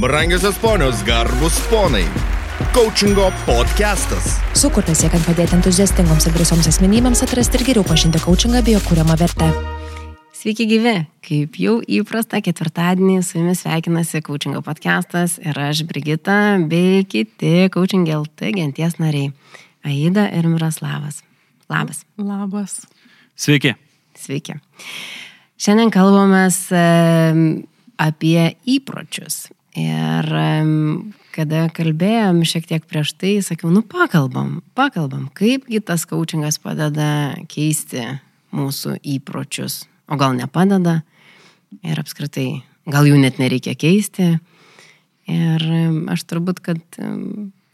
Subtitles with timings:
[0.00, 2.04] Brangiosios ponios, garbus ponai.
[2.72, 4.36] Coachingo podcastas.
[4.54, 9.16] Sukurtas siekiant padėti entuziastingoms ir drąsioms asmenybėms atrasti ir geriau pažinti coachingą bei jo kūriamą
[9.18, 9.48] vertę.
[10.38, 10.92] Sveiki gyvi,
[11.26, 16.38] kaip jau įprasta ketvirtadienį su jumis sveikinasi Coachingo podcastas ir aš Brigita
[16.70, 19.32] bei kiti Coaching LT genties nariai
[19.82, 21.24] Aida ir Miroslavas.
[21.66, 22.06] Labas.
[22.22, 22.84] Labas.
[23.34, 23.74] Sveiki.
[24.14, 24.60] Sveiki.
[25.58, 26.68] Šiandien kalbamės
[27.98, 29.48] apie įpročius.
[29.78, 30.30] Ir
[31.36, 38.02] kada kalbėjom šiek tiek prieš tai, sakiau, nu pakalbam, pakalbam, kaipgi tas coachingas padeda keisti
[38.54, 41.02] mūsų įpročius, o gal nepadeda.
[41.84, 44.38] Ir apskritai, gal jų net nereikia keisti.
[45.28, 45.64] Ir
[46.08, 46.80] aš turbūt, kad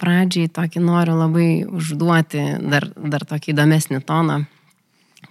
[0.02, 4.42] pradžiai tokį noriu labai užduoti dar, dar tokį įdomesnį toną,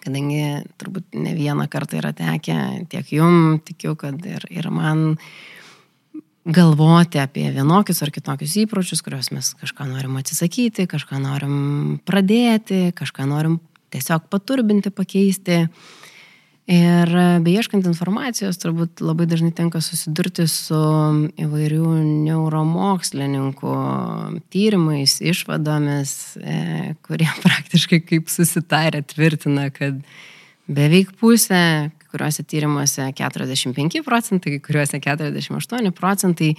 [0.03, 5.17] kadangi turbūt ne vieną kartą yra tekę tiek jum, tikiu, kad ir, ir man
[6.45, 13.27] galvoti apie vienokius ar kitokius įpročius, kuriuos mes kažką norim atsisakyti, kažką norim pradėti, kažką
[13.29, 13.59] norim
[13.93, 15.63] tiesiog paturbinti, pakeisti.
[16.73, 17.09] Ir
[17.43, 20.77] beieškant informacijos, turbūt labai dažnai tenka susidurti su
[21.43, 21.89] įvairių
[22.23, 23.73] neuromokslininkų
[24.53, 29.99] tyrimais, išvadomis, e, kurie praktiškai kaip susitarę tvirtina, kad
[30.71, 36.53] beveik pusė, kuriuose tyrimuose 45 procentai, kuriuose 48 procentai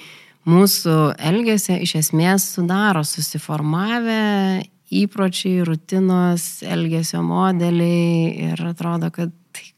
[0.50, 0.98] mūsų
[1.30, 9.70] elgesio iš esmės sudaro susiformavę įpročiai, rutinos, elgesio modeliai ir atrodo, kad tai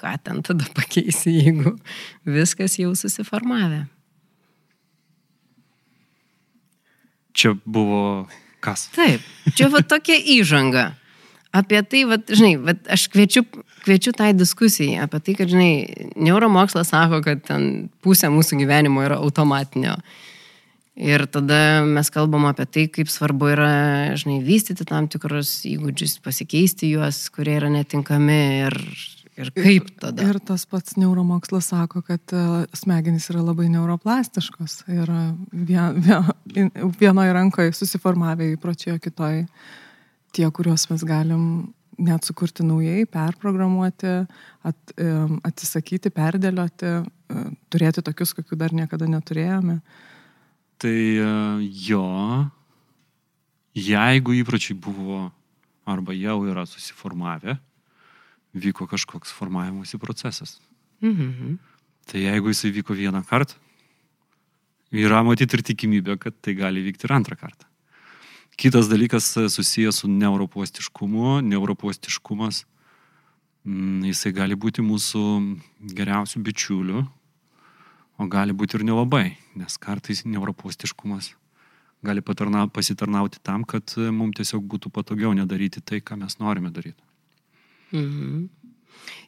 [0.00, 1.74] ką ten tada pakeisi, jeigu
[2.26, 3.84] viskas jau susiformavę.
[7.38, 8.26] Čia buvo
[8.64, 8.88] kas?
[8.96, 9.22] Taip,
[9.54, 10.90] čia va tokia įžanga.
[11.50, 13.40] Apie tai, va, žinai, va, aš kviečiu,
[13.86, 19.16] kviečiu tai diskusijai apie tai, kad, žinai, neuromokslas sako, kad ten pusė mūsų gyvenimo yra
[19.22, 19.96] automatinio.
[20.98, 23.70] Ir tada mes kalbam apie tai, kaip svarbu yra,
[24.18, 28.78] žinai, vystyti tam tikrus įgūdžius, pasikeisti juos, kurie yra netinkami ir,
[29.38, 30.28] ir kaip tada.
[30.28, 32.44] Ir tas pats neuromokslas sako, kad e,
[32.76, 35.16] smegenys yra labai neuroplastiškos ir
[35.54, 39.46] vien, vien, vienoje rankoje susiformavę įpročiai, o kitoje
[40.34, 41.44] tie, kuriuos mes galim
[41.98, 44.12] net sukurti naujai, perprogramuoti,
[44.68, 44.92] at,
[45.48, 49.80] atsisakyti, perdėlioti, e, turėti tokius, kokių dar niekada neturėjome.
[50.78, 51.32] Tai e,
[51.90, 52.04] jo,
[53.74, 55.24] jeigu įpročiai buvo
[55.88, 57.56] arba jau yra susiformavę,
[58.58, 60.58] vyko kažkoks formavimuose procesas.
[61.02, 61.56] Mhm.
[62.08, 63.58] Tai jeigu jisai vyko vieną kartą,
[64.94, 67.67] yra matyti ir tikimybė, kad tai gali vykti ir antrą kartą.
[68.58, 71.40] Kitas dalykas e, susijęs su neuropostiškumu.
[71.40, 72.64] Neuropostiškumas,
[73.64, 75.22] mm, jisai gali būti mūsų
[75.94, 77.04] geriausių bičiulių,
[78.18, 81.36] o gali būti ir nelabai, nes kartais neuropostiškumas
[82.02, 86.74] gali patarna, pasitarnauti tam, kad e, mums tiesiog būtų patogiau nedaryti tai, ką mes norime
[86.74, 87.02] daryti.
[87.94, 88.48] Mhm.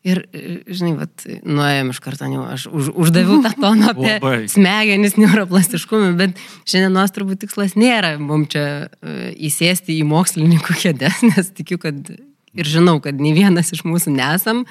[0.01, 4.47] Ir, e, žinai, vat, nuėjom iš karto, jau aš už, uždaviau tą toną apie Labai.
[4.49, 11.53] smegenis neuroplastiškumą, bet šiandienos turbūt tikslas nėra mums čia e, įsėsti į mokslininkų kėdės, nes
[11.53, 14.65] tikiu, kad ir žinau, kad nei vienas iš mūsų nesam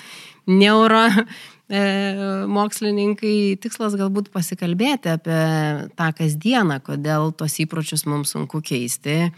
[0.49, 1.05] neuro
[1.69, 1.83] e,
[2.49, 3.35] mokslininkai.
[3.61, 5.39] Tikslas galbūt pasikalbėti apie
[5.93, 9.29] tą kasdieną, kodėl tos įpročius mums sunku keisti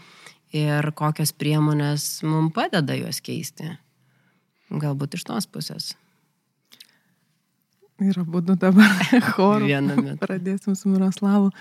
[0.56, 3.76] ir kokios priemonės mums padeda juos keisti.
[4.72, 5.92] Galbūt iš tos pusės.
[8.02, 8.92] Yra būdu dabar
[9.34, 9.68] chorų.
[9.68, 10.20] Vienu metu.
[10.22, 11.52] Pradėsim su Miroslavu.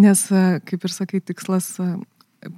[0.00, 1.88] Nes, e, kaip ir sakai, tikslas e,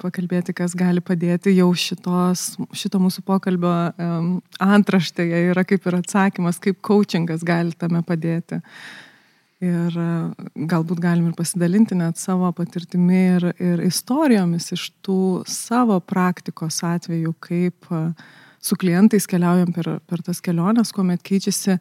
[0.00, 6.60] pakalbėti, kas gali padėti jau šitos, šito mūsų pokalbio um, antraštėje yra kaip ir atsakymas,
[6.62, 8.60] kaip coachingas gali tame padėti.
[9.62, 10.12] Ir e,
[10.70, 17.34] galbūt galim ir pasidalinti net savo patirtimi ir, ir istorijomis iš tų savo praktikos atvejų,
[17.42, 18.12] kaip uh,
[18.62, 21.76] su klientais keliaujam per, per tas keliones, kuomet keičiasi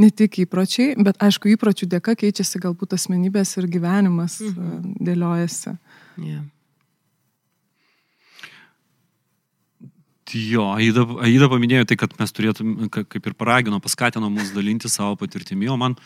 [0.00, 4.96] ne tik įpročiai, bet aišku, įpročių dėka keičiasi galbūt asmenybės ir gyvenimas mhm.
[5.04, 5.76] dėliojasi.
[6.16, 6.42] Yeah.
[10.32, 15.18] Jo, Aida, Aida paminėjo tai, kad mes turėtume, kaip ir paragino, paskatino mus dalinti savo
[15.20, 15.98] patirtimi, o man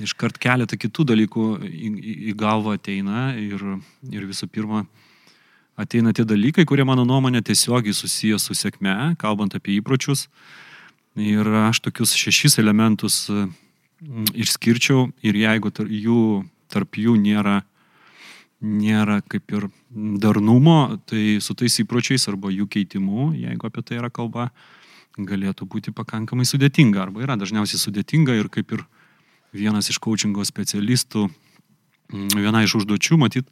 [0.00, 3.60] iškart keletą kitų dalykų į, į, į galvą ateina ir,
[4.08, 4.86] ir visų pirma,
[5.78, 10.26] ateina tie dalykai, kurie mano nuomonė tiesiogiai susiję su sėkme, kalbant apie įpročius.
[11.18, 17.62] Ir aš tokius šešis elementus mm, išskirčiau ir jeigu tar, jų, tarp jų nėra,
[18.62, 19.68] nėra kaip ir
[20.22, 24.50] darnumo, tai su tais įpročiais arba jų keitimu, jeigu apie tai yra kalba,
[25.18, 28.84] galėtų būti pakankamai sudėtinga arba yra dažniausiai sudėtinga ir kaip ir
[29.54, 31.26] vienas iš coachingo specialistų
[32.12, 33.48] viena iš užduočių, matyt,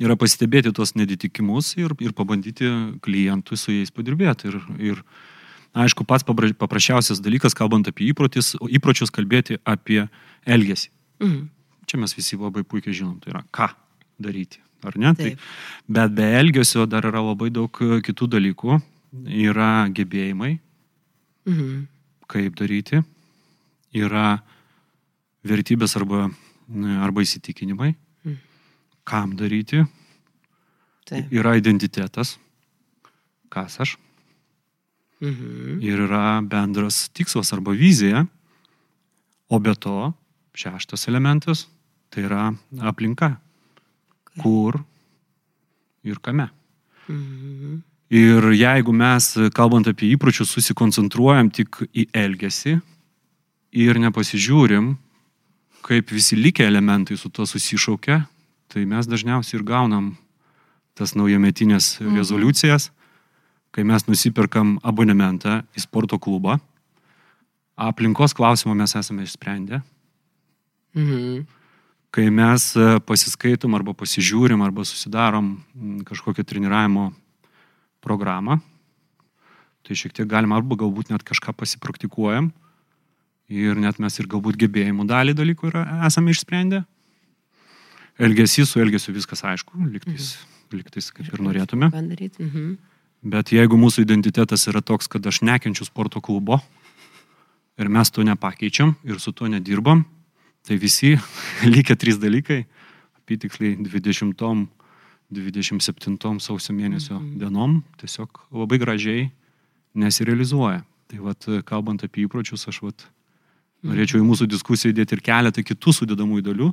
[0.00, 2.68] yra pastebėti tuos neditikimus ir, ir pabandyti
[3.04, 4.48] klientui su jais padirbėti.
[4.48, 5.02] Ir, ir
[5.76, 10.06] aišku, pats papra- paprasčiausias dalykas, kalbant apie įprotis, įpročius, kalbėti apie
[10.46, 10.88] elgesį.
[11.20, 11.48] Mhm.
[11.86, 13.68] Čia mes visi labai puikiai žinom, tai yra ką
[14.22, 15.12] daryti, ar ne?
[15.18, 15.38] Tai, Taip.
[15.88, 18.80] bet be elgesio dar yra labai daug e, kitų dalykų.
[19.28, 20.58] Yra gebėjimai,
[21.44, 21.86] Mhm.
[22.30, 23.02] kaip daryti,
[23.92, 24.40] yra
[25.44, 26.30] vertybės arba,
[27.02, 28.36] arba įsitikinimai, Mhm.
[29.04, 29.86] kam daryti,
[31.06, 31.30] Taip.
[31.32, 32.38] yra identitetas,
[33.50, 33.96] kas aš,
[35.20, 35.80] Mhm.
[35.82, 38.26] ir yra bendras tikslas arba vizija,
[39.48, 40.14] o be to
[40.54, 41.66] šeštas elementas
[42.10, 43.36] tai yra aplinka,
[44.40, 44.84] kur
[46.04, 46.50] ir kame.
[47.08, 47.82] Mhm.
[48.10, 52.82] Ir jeigu mes, kalbant apie įpročius, susikoncentruojam tik į elgesį
[53.72, 54.98] ir nepasižiūrim,
[55.82, 58.22] kaip visi likę elementai su to susišaukia,
[58.72, 60.12] tai mes dažniausiai ir gaunam
[60.94, 62.16] tas naujametinės Mhm.
[62.16, 62.90] rezoliucijas,
[63.72, 66.60] kai mes nusipirkam abonementą į sporto klubą.
[67.76, 69.82] Aplinkos klausimą mes esame išsprendę.
[70.94, 71.46] Mhm.
[72.12, 75.64] Kai mes e, pasiskaitom arba pasižiūrim arba susidarom
[76.04, 77.14] kažkokią treniravimo
[78.04, 78.60] programą,
[79.82, 82.52] tai šiek tiek galima arba galbūt net kažką pasipraktikuojam
[83.52, 86.82] ir net mes ir galbūt gebėjimų dalį dalykų yra, esame išsprendę.
[88.22, 90.34] Elgesys su elgesiu viskas aišku, liktais,
[90.72, 91.90] liktais kaip ir norėtume.
[91.92, 92.72] Mhm.
[93.22, 96.58] Bet jeigu mūsų identitetas yra toks, kad aš nekenčiu sporto klubo
[97.78, 100.04] ir mes to nepakeičiam ir su tuo nedirbam,
[100.66, 101.14] tai visi
[101.74, 102.64] likę trys dalykai,
[103.22, 104.66] apytiksliai 20,
[105.32, 109.30] 27 sausio mėnesio dienom, tiesiog labai gražiai
[109.94, 110.82] nesirealizuoja.
[111.12, 113.06] Tai vad, kalbant apie įpročius, aš vad
[113.86, 116.68] norėčiau į mūsų diskusiją įdėti ir keletą kitų sudėdamųjų dalių,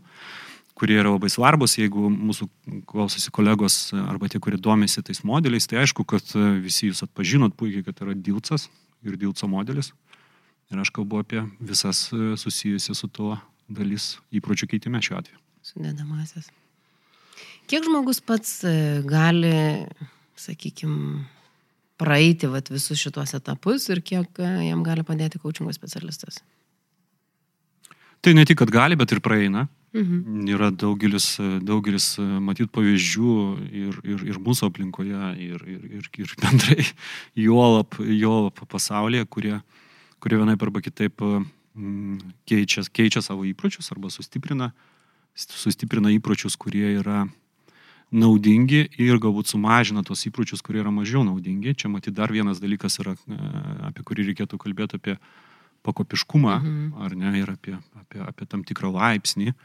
[0.79, 2.47] kurie yra labai svarbus, jeigu mūsų
[2.88, 7.83] klausosi kolegos arba tie, kurie domisi tais modeliais, tai aišku, kad visi jūs atpažinot puikiai,
[7.88, 8.69] kad yra Dilcas
[9.03, 9.91] ir Dilco modelis.
[10.69, 13.39] Ir aš kalbu apie visas e, susijusias su tuo
[13.69, 15.39] dalis įpročių keitime šiuo atveju.
[15.65, 16.51] Sudėdamasis.
[17.69, 18.73] Kiek žmogus pats e,
[19.06, 19.53] gali,
[20.38, 21.23] sakykime,
[22.00, 26.44] praeiti vat, visus šitos etapus ir kiek e, jam gali padėti kočingo specialistas?
[28.21, 29.68] Tai ne tik, kad gali, bet ir praeina.
[29.95, 30.45] Mhm.
[30.54, 33.36] Yra daugelis, daugelis matyt, pavyzdžių
[33.74, 36.86] ir, ir, ir mūsų aplinkoje, ir, ir, ir, ir bendrai
[37.48, 39.56] juolap, juolap pasaulyje, kurie,
[40.21, 44.69] kurie vienaip arba kitaip mm, keičia, keičia savo įpročius arba sustiprina,
[45.33, 47.25] sustiprina įpročius, kurie yra
[48.10, 51.75] naudingi ir galbūt sumažina tos įpročius, kurie yra mažiau naudingi.
[51.77, 53.38] Čia matyt dar vienas dalykas yra, e,
[53.89, 55.18] apie kurį reikėtų kalbėti apie
[55.86, 56.88] pakopiškumą, mhm.
[57.04, 59.56] ar ne, ir apie, apie, apie tam tikrą laipsnį e,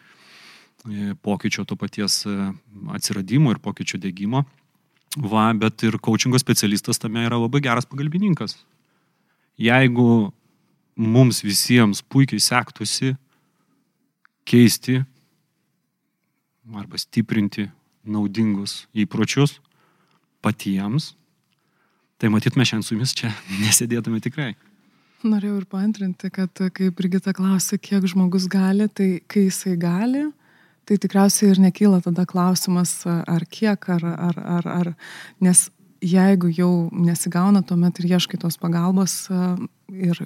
[1.25, 2.53] pokyčio to paties e,
[2.95, 4.45] atsiradimo ir pokyčio dėgymo.
[5.15, 8.57] Va, bet ir coachingo specialistas tame yra labai geras pagalbininkas.
[9.63, 10.33] Jeigu
[10.99, 13.15] mums visiems puikiai sektųsi
[14.45, 15.01] keisti
[16.75, 17.69] arba stiprinti
[18.05, 19.59] naudingus įpročius
[20.45, 21.15] patiems,
[22.19, 23.31] tai matyt mes šiandien su jumis čia
[23.63, 24.55] nesėdėtume tikrai.
[25.25, 30.27] Norėjau ir paantrinti, kad kai Brigita klausė, kiek žmogus gali, tai kai jisai gali,
[30.85, 34.91] tai tikriausiai ir nekyla tada klausimas, ar kiek, ar, ar, ar, ar
[35.41, 35.71] nes
[36.05, 39.17] jeigu jau nesigauna, tuomet ir ieškai tos pagalbos
[39.89, 40.21] ir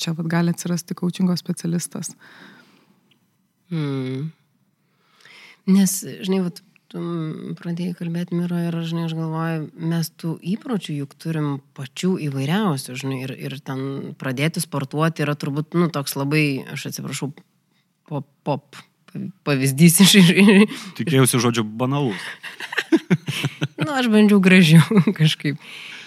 [0.00, 2.10] čia vad gali atsirasti coachingo specialistas.
[3.70, 4.32] Hmm.
[5.70, 6.58] Nes, žinai, vat,
[6.90, 7.00] tu
[7.60, 13.22] pradėjai kalbėti Miro ir, žinai, aš galvoju, mes tų įpročių juk turim pačių įvairiausių, žinai,
[13.28, 16.44] ir, ir ten pradėti sportuoti yra turbūt, nu, toks labai,
[16.74, 17.30] aš atsiprašau,
[18.10, 18.82] pop, pop
[19.46, 20.16] pavyzdys iš...
[20.98, 22.20] Tikėjausi žodžio banalus.
[23.80, 25.58] nu, aš bandžiau gražiau kažkaip.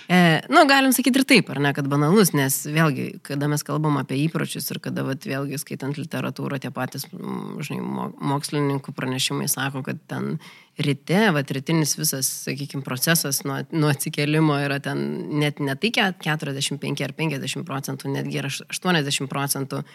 [0.09, 3.95] E, nu, galim sakyti ir taip, ar ne, kad banalus, nes vėlgi, kada mes kalbam
[4.01, 10.01] apie įpročius ir kada, vat, vėlgi, skaitant literatūrą, tie patys, žinai, mokslininkų pranešimai sako, kad
[10.11, 10.41] ten
[10.83, 15.05] ryte, vat, rytinis visas, sakykime, procesas nuo, nuo atsikelimo yra ten
[15.39, 19.85] net ne tai 45 ar 50 procentų, netgi yra 80 procentų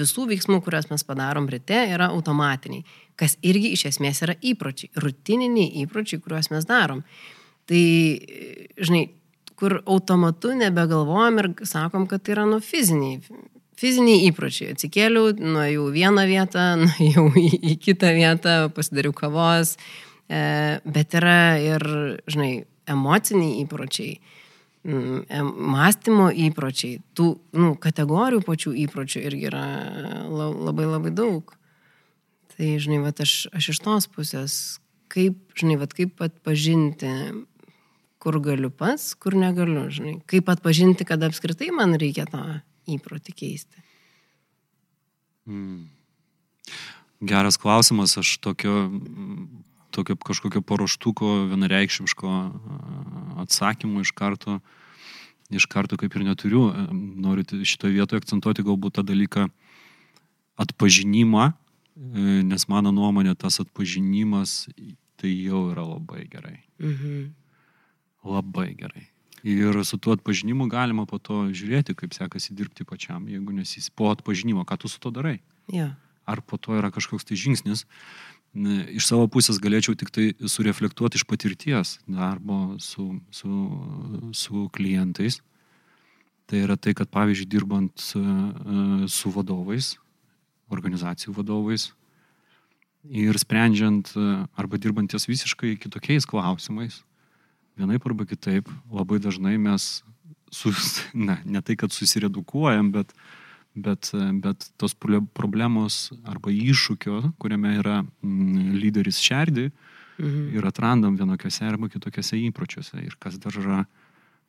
[0.00, 2.86] visų veiksmų, kuriuos mes padarom ryte, yra automatiniai,
[3.20, 7.04] kas irgi iš esmės yra įpročiai, rutininiai įpročiai, kuriuos mes darom.
[7.68, 7.84] Tai,
[8.80, 9.02] žinai,
[9.58, 13.18] kur automatu nebegalvojam ir sakom, kad tai yra nu fiziniai.
[13.78, 14.72] Fiziniai įpročiai.
[14.74, 19.76] Atsikėliau, nuėjau vieną vietą, nuėjau į, į kitą vietą, pasidariau kavos,
[20.30, 20.40] e,
[20.86, 21.86] bet yra ir,
[22.30, 22.52] žinai,
[22.88, 24.18] emociniai įpročiai,
[24.88, 27.26] mąstymo įpročiai, tų
[27.58, 29.64] nu, kategorijų pačių įpročių irgi yra
[30.30, 31.52] labai labai daug.
[32.54, 34.54] Tai, žinai, vat, aš, aš iš tos pusės,
[35.12, 37.10] kaip, žinai, vat, kaip atpažinti,
[38.18, 40.16] kur galiu pats, kur negaliu, žinai.
[40.30, 42.42] Kaip atpažinti, kad apskritai man reikia tą
[42.88, 43.84] įprotį keisti.
[45.48, 45.86] Mm.
[47.28, 48.90] Geras klausimas, aš tokio,
[49.94, 52.34] tokio kažkokio paruoštuko vienareikšmiško
[53.42, 54.60] atsakymo iš karto,
[55.50, 56.68] iš karto kaip ir neturiu.
[56.92, 59.48] Noriu šitoje vietoje akcentuoti galbūt tą dalyką
[60.58, 64.66] atpažinimą, e, nes mano nuomonė tas atpažinimas
[65.18, 66.58] tai jau yra labai gerai.
[66.78, 67.37] Mhm.
[68.26, 69.06] Labai gerai.
[69.46, 74.10] Ir su tuo atpažinimu galima po to žiūrėti, kaip sekasi dirbti pačiam, jeigu nesys po
[74.10, 75.38] atpažinimo, ką tu su to darai.
[75.70, 75.92] Ja.
[76.26, 77.86] Ar po to yra kažkoks tai žingsnis.
[78.58, 83.52] Iš savo pusės galėčiau tik tai sureflektuoti iš patirties darbo su, su,
[84.34, 85.38] su klientais.
[86.48, 89.94] Tai yra tai, kad pavyzdžiui, dirbant su vadovais,
[90.72, 91.90] organizacijų vadovais
[93.08, 94.10] ir sprendžiant
[94.58, 97.02] arba dirbant ties visiškai kitokiais klausimais,
[97.78, 99.88] vienaip arba kitaip, labai dažnai mes,
[100.54, 103.14] sus, na, ne tai, kad susiredukuojam, bet,
[103.74, 104.10] bet,
[104.42, 109.70] bet tos problemos arba iššūkio, kuriame yra mm, lyderis šerdį,
[110.18, 110.44] mhm.
[110.58, 113.00] ir atrandam vienokiose arba kitokiose įpročiuose.
[113.04, 113.82] Ir kas dar yra,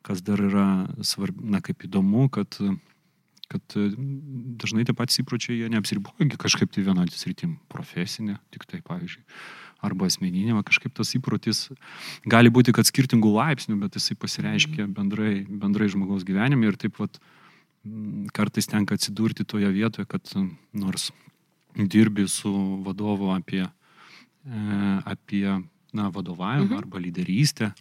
[0.06, 0.68] kas dar yra
[1.04, 2.60] svarbu, na, kaip įdomu, kad
[3.50, 3.74] kad
[4.62, 9.24] dažnai tie patys įpročiai, jie neapsiriboja kažkaip tai vieną sritim, profesinė, tik tai pavyzdžiui
[9.84, 11.68] arba asmeninė, kažkaip tas įprotis
[12.28, 14.94] gali būti, kad skirtingų laipsnių, bet jisai pasireiškia mhm.
[14.96, 17.20] bendrai, bendrai žmogaus gyvenime ir taip pat
[18.36, 20.28] kartais tenka atsidurti toje vietoje, kad
[20.76, 21.08] nors
[21.74, 22.52] dirbi su
[22.84, 24.60] vadovu apie, e,
[25.08, 25.46] apie
[25.92, 26.78] na, vadovavimą mhm.
[26.82, 27.72] arba lyderystę,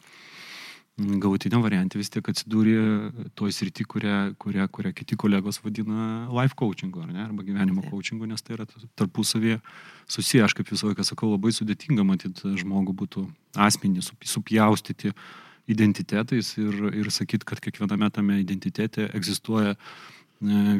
[0.99, 7.03] galutinė variantė vis tiek atsidūrė toj srity, kurią, kurią, kurią kiti kolegos vadina life coachingu,
[7.05, 8.67] ar ne, arba gyvenimo coachingu, nes tai yra
[8.99, 9.59] tarpusavėje
[10.09, 13.25] susiję, aš kaip visą laiką sakau, labai sudėtinga matyti žmogų būtų
[13.67, 15.13] asmenį supjaustyti
[15.69, 19.83] identitetais ir, ir sakyti, kad kiekviename tame identitete egzistuoja e,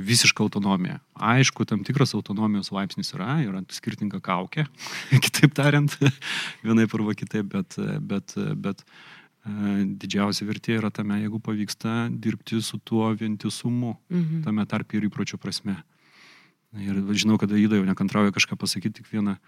[0.10, 0.98] visiška autonomija.
[1.14, 4.66] Aišku, tam tikras autonomijos laipsnis yra, yra skirtinga kaukė,
[5.26, 5.94] kitaip tariant,
[6.66, 8.84] vienaip arba kitaip, bet, bet, bet
[10.00, 14.44] didžiausia vertė yra tame, jeigu pavyksta dirbti su tuo vientisumu, mhm.
[14.48, 15.78] tame tarp ir įpročio prasme.
[16.78, 19.40] Ir žinau, kad Aida jau nekantrauja kažką pasakyti, tik vieną,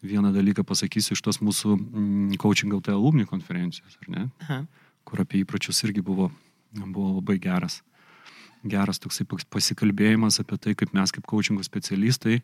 [0.00, 4.22] vieną dalyką pasakysiu iš tos mūsų mm, coaching LT alumni konferencijos, ar ne?
[4.46, 4.62] Aha.
[5.04, 6.30] Kur apie įpročius irgi buvo,
[6.72, 7.82] buvo labai geras.
[8.62, 12.40] Geras toksai pasikalbėjimas apie tai, kaip mes kaip coachingo specialistai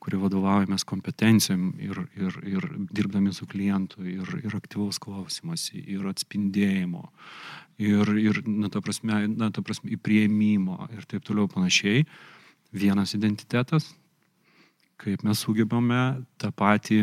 [0.00, 7.04] kurie vadovaujamės kompetencijom ir, ir, ir dirbdami su klientu, ir, ir aktyvaus klausimasi, ir atspindėjimo,
[7.84, 12.06] ir, ir na, ta prasme, na, ta prasme, įprieimimo ir taip toliau panašiai.
[12.72, 13.90] Vienas identitetas,
[15.00, 17.02] kaip mes sugebame tą patį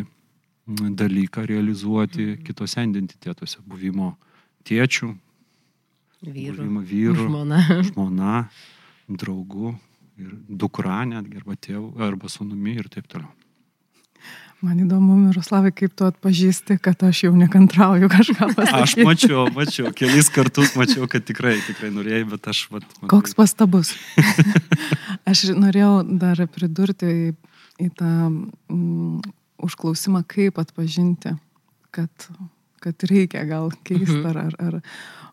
[0.67, 2.43] dalyką realizuoti mhm.
[2.47, 4.15] kitose identitetuose, buvimo
[4.67, 5.13] tėčių,
[6.21, 7.63] vyru, buvimo vyru, žmona.
[7.89, 8.37] žmona,
[9.07, 9.75] draugu,
[10.17, 13.29] ir dukra netgi, arba tėvu, arba sunumi ir taip toliau.
[14.65, 18.79] Man įdomu, Miroslavai, kaip tu atpažįsti, kad aš jau nekantrauju kažką pasakyti.
[18.79, 22.63] Aš mačiau, mačiau, kelis kartus mačiau, kad tikrai, tikrai norėjai, bet aš...
[22.73, 23.11] Vat, man...
[23.11, 23.93] Koks pastabus.
[25.29, 27.27] aš norėjau dar pridurti į,
[27.85, 29.29] į tą mm,
[29.69, 31.35] užklausimą, kaip atpažinti,
[31.93, 32.27] kad,
[32.81, 34.41] kad reikia gal keisti mhm.
[34.41, 34.81] ar, ar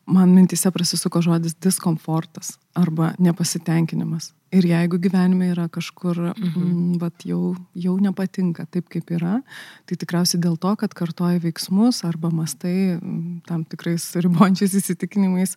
[0.06, 4.32] man mintise prasisuko žodis diskomfortas arba nepasitenkinimas.
[4.54, 6.62] Ir jeigu gyvenime yra kažkur, mhm.
[6.62, 9.40] m, vat, jau, jau nepatinka taip, kaip yra,
[9.88, 15.56] tai tikriausiai dėl to, kad kartoji veiksmus arba mastai m, tam tikrais ribončiais įsitikinimais,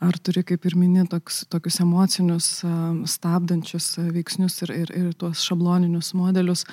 [0.00, 2.48] ar turi, kaip ir mini, toks, tokius emocinius,
[3.10, 6.64] stabdančius veiksnius ir, ir, ir tuos šabloninius modelius,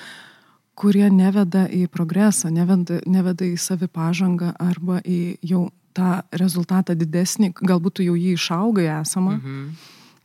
[0.78, 5.66] kurie neveda į progresą, neveda, neveda į savipažangą arba į jau
[5.98, 9.38] tą rezultatą didesnį, galbūt tu jau jį išaugai esamą.
[9.38, 9.68] Mhm.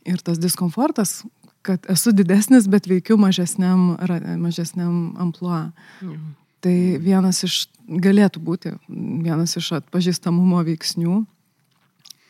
[0.04, 1.22] Ir tas diskomfortas,
[1.64, 3.94] kad esu didesnis, bet veikiu mažesniam,
[4.40, 5.70] mažesniam ampluo.
[6.02, 6.32] Mhm.
[6.64, 11.24] Tai vienas iš, galėtų būti vienas iš atpažįstamumo veiksnių.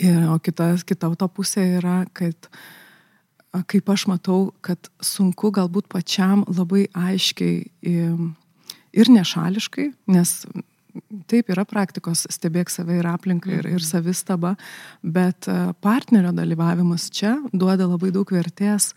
[0.03, 2.49] Ir, o kita, kita to pusė yra, kad
[3.71, 7.61] kaip aš matau, kad sunku galbūt pačiam labai aiškiai
[8.95, 10.35] ir nešališkai, nes
[11.31, 13.87] taip yra praktikos stebėk save ir aplinką ir, ir mhm.
[13.87, 14.55] savistaba,
[15.03, 18.97] bet e, partnerio dalyvavimas čia duoda labai daug vertės e,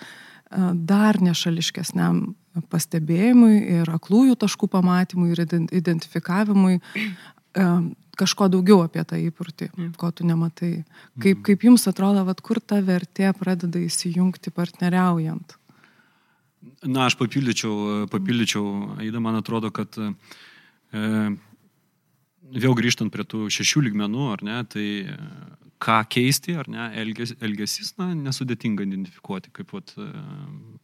[0.74, 2.26] dar nešališkesniam
[2.72, 7.70] pastebėjimui ir aklųjų taškų pamatymui ir identifikavimui e,
[8.18, 10.72] kažko daugiau apie tą įprotį, ko tu nematai.
[11.20, 11.44] Kaip, mhm.
[11.46, 15.58] kaip jums atrodo, vat, kur ta vertė pradeda įsijungti partneriaujant?
[16.86, 20.10] Na, aš papildyčiau, papildyčiau, Aida, man atrodo, kad e,
[22.54, 25.18] vėl grįžtant prie tų šešių lygmenų, ar ne, tai e,
[25.84, 30.08] ką keisti, ar ne, elges, elgesys, na, nesudėtinga identifikuoti, kaip vat, e,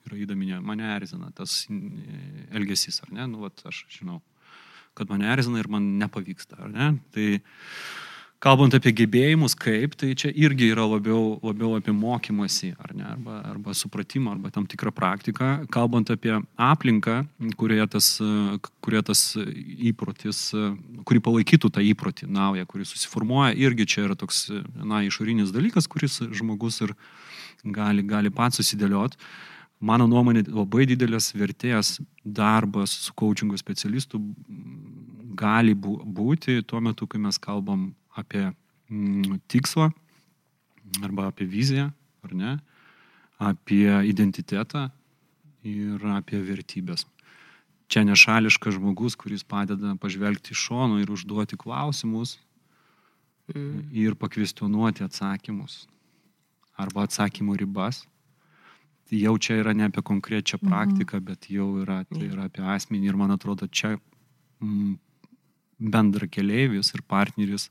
[0.08, 1.79] yra įdominė, mane erzina tas e,
[2.55, 4.22] elgesys, ar ne, nu, vat, aš žinau,
[4.98, 7.27] kad mane erzina ir man nepavyksta, ar ne, tai
[8.44, 13.38] Kalbant apie gebėjimus, kaip, tai čia irgi yra labiau, labiau apie mokymasi, ar ne, arba,
[13.54, 15.52] arba supratimą, arba tam tikrą praktiką.
[15.72, 17.22] Kalbant apie aplinką,
[17.60, 18.10] kurioje tas,
[18.84, 19.22] kurioje tas
[19.94, 20.42] įprotis,
[21.08, 26.20] kuri palaikytų tą įprotį naują, kuris susiformuoja, irgi čia yra toks, na, išorinis dalykas, kuris
[26.36, 26.98] žmogus ir
[27.64, 29.24] gali, gali pats susidėlioti
[29.84, 34.20] mano nuomonė, labai didelės vertės darbas su coachingo specialistu
[35.36, 38.51] gali būti tuo metu, kai mes kalbam apie
[38.89, 39.89] mm, tikslą
[41.03, 41.89] arba apie viziją,
[42.24, 42.58] ar ne,
[43.41, 44.89] apie identitetą
[45.65, 47.08] ir apie vertybės.
[47.91, 52.38] Čia nešališkas žmogus, kuris padeda pažvelgti iš šono ir užduoti klausimus
[53.53, 53.89] mm.
[53.91, 55.84] ir pakvestionuoti atsakymus
[56.79, 58.03] arba atsakymų ribas.
[59.10, 60.70] Tai jau čia yra ne apie konkrečią mhm.
[60.70, 61.25] praktiką, mhm.
[61.27, 63.98] bet jau yra, tai yra apie asmenį ir man atrodo, čia
[64.63, 64.96] mm,
[65.93, 67.67] bendra keleivis ir partneris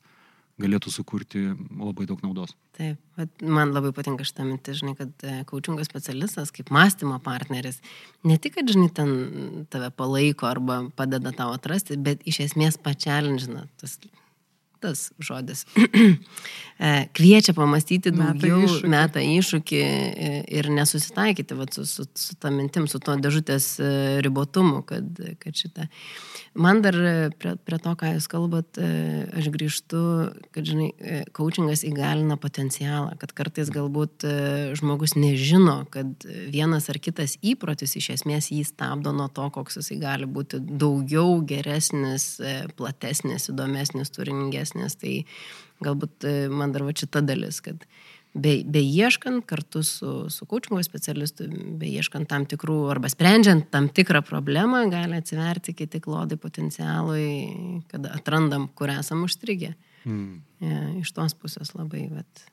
[0.62, 2.54] galėtų sukurti labai daug naudos.
[2.78, 2.98] Taip,
[3.42, 7.82] man labai patinka šitą mintį, žinai, kad kaučingo e, specialistas kaip mąstymo partneris
[8.28, 9.12] ne tik, kad, žinai, ten
[9.72, 13.98] tave palaiko arba padeda tau atrasti, bet iš esmės pačialinžina tas
[14.82, 15.66] tas žodis.
[16.82, 22.34] E, kviečia pamastyti daugiau, meta iššūkį, meta iššūkį e, ir nesusitaikyti vat, su, su, su
[22.42, 23.68] tą mintim, su to dėžutės
[24.24, 25.86] ribotumu, kad, kad šitą.
[26.58, 26.96] Man dar
[27.38, 28.88] prie, prie to, ką jūs kalbat, e,
[29.38, 30.00] aš grįžtu,
[30.52, 30.90] kad, žinai,
[31.32, 34.34] coachingas įgalina potencialą, kad kartais galbūt e,
[34.76, 39.96] žmogus nežino, kad vienas ar kitas įprotis iš esmės jį stabdo nuo to, koks jisai
[40.02, 44.71] gali būti daugiau geresnis, e, platesnis, įdomesnis, turiningesnis.
[44.74, 45.14] Tai
[45.82, 47.86] galbūt man dar va šita dalis, kad
[48.34, 51.46] be, beieškant kartu su, su coachingo specialistu,
[51.80, 57.26] beieškant tam tikrų arba sprendžiant tam tikrą problemą, gali atsiverti kiti klodai potencialui,
[57.92, 59.74] kad atrandam, kur esam užstrigę.
[60.08, 60.40] Mm.
[60.62, 62.48] Ja, iš tos pusės labai, bet.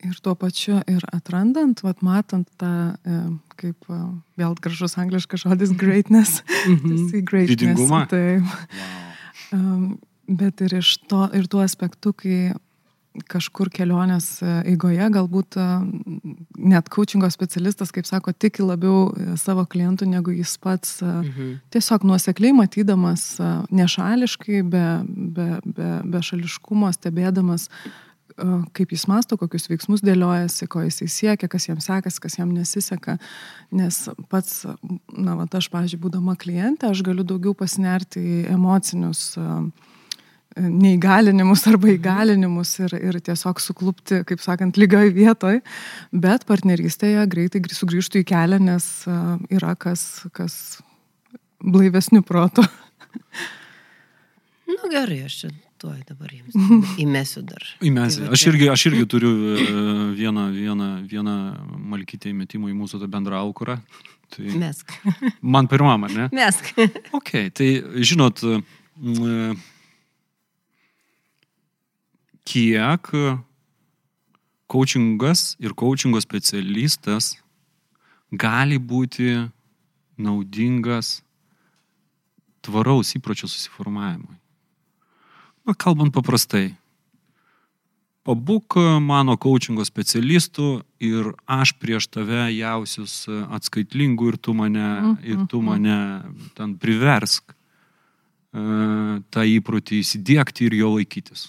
[0.00, 3.18] Ir tuo pačiu ir atrandant, vat, matant tą, e,
[3.60, 3.98] kaip e,
[4.40, 6.40] vėl gražus angliškas žodis greatness.
[6.64, 7.24] Mm -hmm.
[7.30, 8.06] greatness Didingumą.
[8.08, 8.42] Taip.
[9.52, 9.98] Wow.
[10.30, 12.52] Bet ir iš to, ir tuo aspektu, kai
[13.30, 15.64] kažkur kelionės e, eigoje galbūt e,
[16.70, 21.56] net coachingo specialistas, kaip sako, tiki labiau e, savo klientų, negu jis pats mhm.
[21.74, 23.32] tiesiog nuosekliai matydamas,
[23.74, 27.66] nešališkai, be, be, be, be šališkumo, stebėdamas,
[28.72, 33.18] kaip jis masto, kokius veiksmus dėliojasi, ko jisai siekia, kas jam sekasi, kas jam nesiseka.
[33.74, 33.98] Nes
[34.32, 34.62] pats,
[35.12, 39.66] na, va, aš, pažiūrėjau, būdama klientė, aš galiu daugiau pasinerti į emocinius uh,
[40.58, 45.60] neįgalinimus arba įgalinimus ir, ir tiesiog suklupti, kaip sakant, lygioj vietoj,
[46.10, 48.90] bet partnerystėje greitai sugrįžtų į kelią, nes
[49.52, 50.80] yra kas, kas
[51.62, 52.66] blaivesnių protų.
[54.70, 56.56] Nu gerai, aš čia tuoj dabar jums
[57.04, 57.64] įmesiu dar.
[57.84, 58.28] Įmesiu.
[58.34, 59.66] Aš irgi, aš irgi turiu e,
[60.18, 61.36] vieną, vieną, vieną
[61.94, 63.80] malkytę įmetimą į mūsų tą bendrą aukurą.
[64.30, 64.92] Tai Mesk.
[65.42, 66.28] Man pirmam, ar ne?
[66.36, 66.70] Mesk.
[67.18, 67.70] Ok, tai
[68.06, 68.44] žinot,
[72.50, 73.12] kiek
[74.70, 77.36] coachingas ir coachingo specialistas
[78.30, 79.34] gali būti
[80.20, 81.20] naudingas
[82.60, 84.36] tvaraus įpročio susiformavimui.
[85.66, 86.74] Na, kalbant paprastai,
[88.26, 90.68] pabūk mano coachingo specialistų
[91.02, 95.70] ir aš prieš tave jausius atskaitlingų ir tu mane, mm, ir tu mhm.
[95.70, 97.56] mane ten priversk e,
[99.32, 101.48] tą įprotį įsidėkti ir jo laikytis.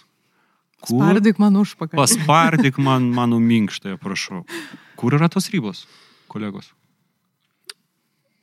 [0.81, 0.97] Kur...
[0.97, 1.99] Spardyk man užpakalį.
[1.99, 4.41] Paspardyk man mano minkštąją, prašau.
[4.97, 5.83] Kur yra tos ribos,
[6.31, 6.71] kolegos?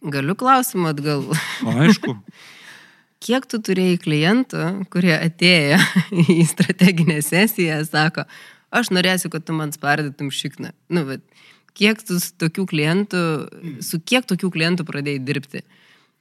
[0.07, 1.25] Galiu klausimą atgal.
[1.67, 2.15] Aišku.
[3.27, 5.81] Kiek tu turėjai klientų, kurie atėjo
[6.39, 8.23] į strateginę sesiją, sako,
[8.71, 10.71] aš norėsiu, kad tu man spardytum šikną.
[10.95, 11.25] Nu, bet
[11.79, 13.23] kiek tu tokių klientų,
[13.83, 15.65] su kiek tokių klientų pradėjai dirbti?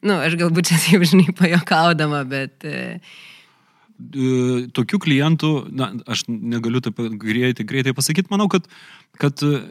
[0.02, 2.66] Nu, aš galbūt čia taip žinai pajokaudama, bet...
[2.66, 3.02] E,
[4.78, 8.68] tokių klientų, na, aš negaliu taip greitai, greitai pasakyti, manau, kad,
[9.18, 9.62] kad e,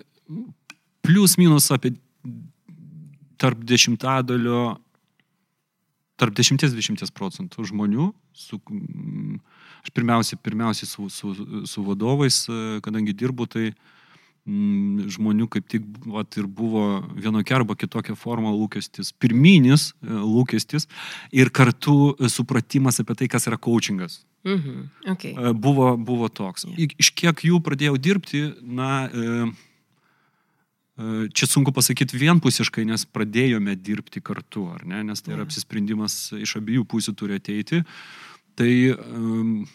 [1.06, 1.94] plius minus apie
[3.38, 4.78] tarp dešimtadalio,
[6.18, 8.58] tarp 10-20 procentų žmonių, su,
[9.84, 11.34] aš pirmiausia, pirmiausia su, su,
[11.68, 13.95] su vadovais, e, kadangi dirbu, tai mm,
[14.46, 20.86] žmonių kaip tik vat, ir buvo vienokia arba kitokia forma lūkestis, pirminis e, lūkestis
[21.34, 24.20] ir kartu supratimas apie tai, kas yra coachingas.
[24.46, 24.84] Mhm.
[25.16, 25.34] Okay.
[25.34, 26.68] E, Buvo, buvo toks.
[26.70, 26.86] Jo.
[27.02, 29.48] Iš kiek jų pradėjau dirbti, na, e,
[30.94, 35.48] e, čia sunku pasakyti vienpusiškai, nes pradėjome dirbti kartu, ar ne, nes tai yra Jo.
[35.50, 37.82] apsisprendimas iš abiejų pusių turi ateiti.
[38.56, 39.66] Tai em,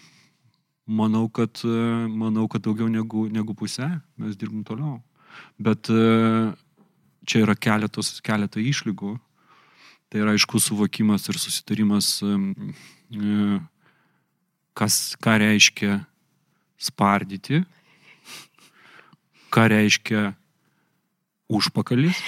[0.91, 3.87] manau, kad, e, manau, kad daugiau negu, negu pusę
[4.19, 4.99] mes dirbam toliau.
[5.59, 6.51] Bet e,
[7.25, 9.15] čia yra keletos, keletą išlygų.
[10.11, 13.59] Tai yra aišku suvokimas ir susitarimas, e,
[14.75, 16.01] kas, ką reiškia
[16.81, 17.63] spardyti,
[19.51, 20.31] ką reiškia
[21.51, 22.19] užpakalis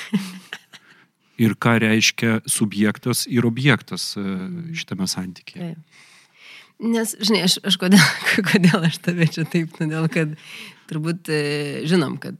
[1.44, 4.14] ir ką reiškia subjektas ir objektas
[4.76, 5.74] šitame santykėje.
[5.74, 6.12] Taip.
[6.84, 8.04] Nes, žinai, aš, aš kodėl,
[8.52, 10.34] kodėl aš tave čia taip, todėl kad
[10.90, 11.44] turbūt e,
[11.88, 12.40] žinom, kad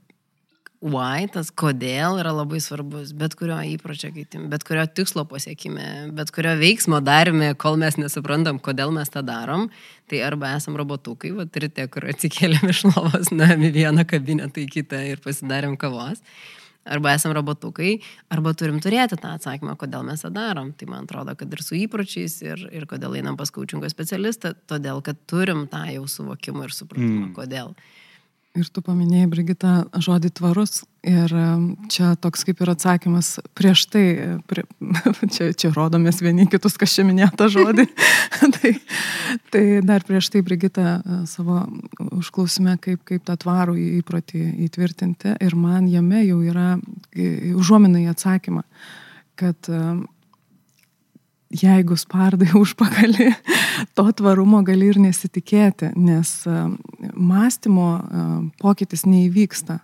[0.84, 6.34] why, tas kodėl yra labai svarbus, bet kurio įpročio keitim, bet kurio tikslo pasiekime, bet
[6.36, 9.70] kurio veiksmo darime, kol mes nesuprantam, kodėl mes tą darom,
[10.12, 14.68] tai arba esam robotukai, va, ryte, kur atsikėlėm iš lovos, nuėjom į vieną kabinetą į
[14.76, 16.20] kitą ir pasidarėm kavos.
[16.84, 17.94] Arba esam robotukai,
[18.34, 20.74] arba turim turėti tą atsakymą, kodėl mes tą darom.
[20.76, 25.00] Tai man atrodo, kad ir su įpročiais, ir, ir kodėl einam pas kaučingo specialistą, todėl
[25.06, 27.36] kad turim tą jau suvokimą ir supratimą, mm.
[27.38, 27.72] kodėl.
[28.60, 30.84] Ir tu paminėjai, Brigita, žodį tvarus.
[31.04, 31.34] Ir
[31.92, 34.04] čia toks kaip ir atsakymas prieš tai,
[34.48, 34.64] prie,
[35.36, 37.84] čia, čia rodomės vieni kitus, kas čia minėjo tą žodį.
[38.56, 38.72] tai,
[39.52, 41.60] tai dar prieš tai, Brigita, e, savo
[42.16, 45.36] užklausime, kaip, kaip tą tvarų įprotį įtvirtinti.
[45.44, 46.78] Ir man jame jau yra
[47.12, 48.64] e, užuomina į atsakymą,
[49.40, 49.68] kad
[51.54, 53.32] jeigu spardai užpakalį,
[53.98, 56.38] to tvarumo gali ir nesitikėti, nes
[57.14, 57.90] mąstymo
[58.62, 59.84] pokytis neįvyksta.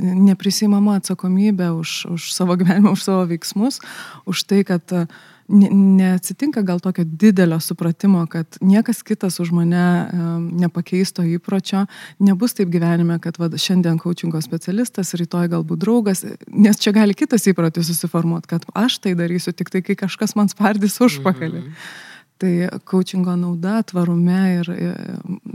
[0.00, 3.80] Neprisimama atsakomybė už, už savo gyvenimą, už savo veiksmus,
[4.28, 5.06] už tai, kad e,
[5.48, 10.28] ne, neatsitinka gal tokio didelio supratimo, kad niekas kitas už mane e,
[10.64, 11.86] nepakeis to įpročio,
[12.18, 17.46] nebus taip gyvenime, kad va, šiandien coachingo specialistas, rytoj galbūt draugas, nes čia gali kitas
[17.50, 21.60] įprotis susiformuoti, kad aš tai darysiu tik tai, kai kažkas man spardys užpakalį.
[21.68, 22.10] -hmm.
[22.42, 24.68] Tai coachingo nauda, tvarume ir,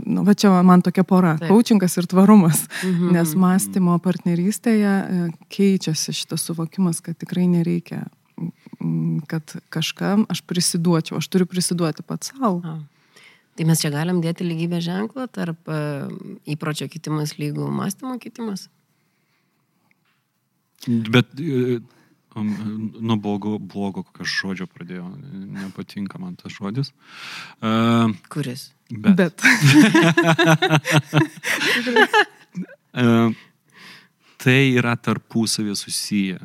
[0.08, 2.62] nu, va čia man tokia pora coachingas ir tvarumas.
[2.80, 3.10] Mhm.
[3.12, 8.06] Nes mąstymo partnerystėje e, keičiasi šitas suvokimas, kad tikrai nereikia,
[9.28, 12.62] kad kažkam aš prisiduočiau, aš turiu prisiduoti pats savo.
[13.58, 15.82] Tai mes čia galim dėti lygybę ženklą tarp e,
[16.54, 18.68] įpročio kitimas lygų mąstymo kitimas.
[20.86, 21.82] Bet e,
[22.42, 25.06] nuo blogo, blogo kokio žodžio pradėjo,
[25.58, 26.92] nepatinka man tas žodis.
[27.60, 28.70] Uh, Kuris?
[28.90, 29.16] bet.
[29.16, 29.42] Bet.
[32.98, 33.02] E,
[34.40, 36.40] tai yra tarpusavė susiję.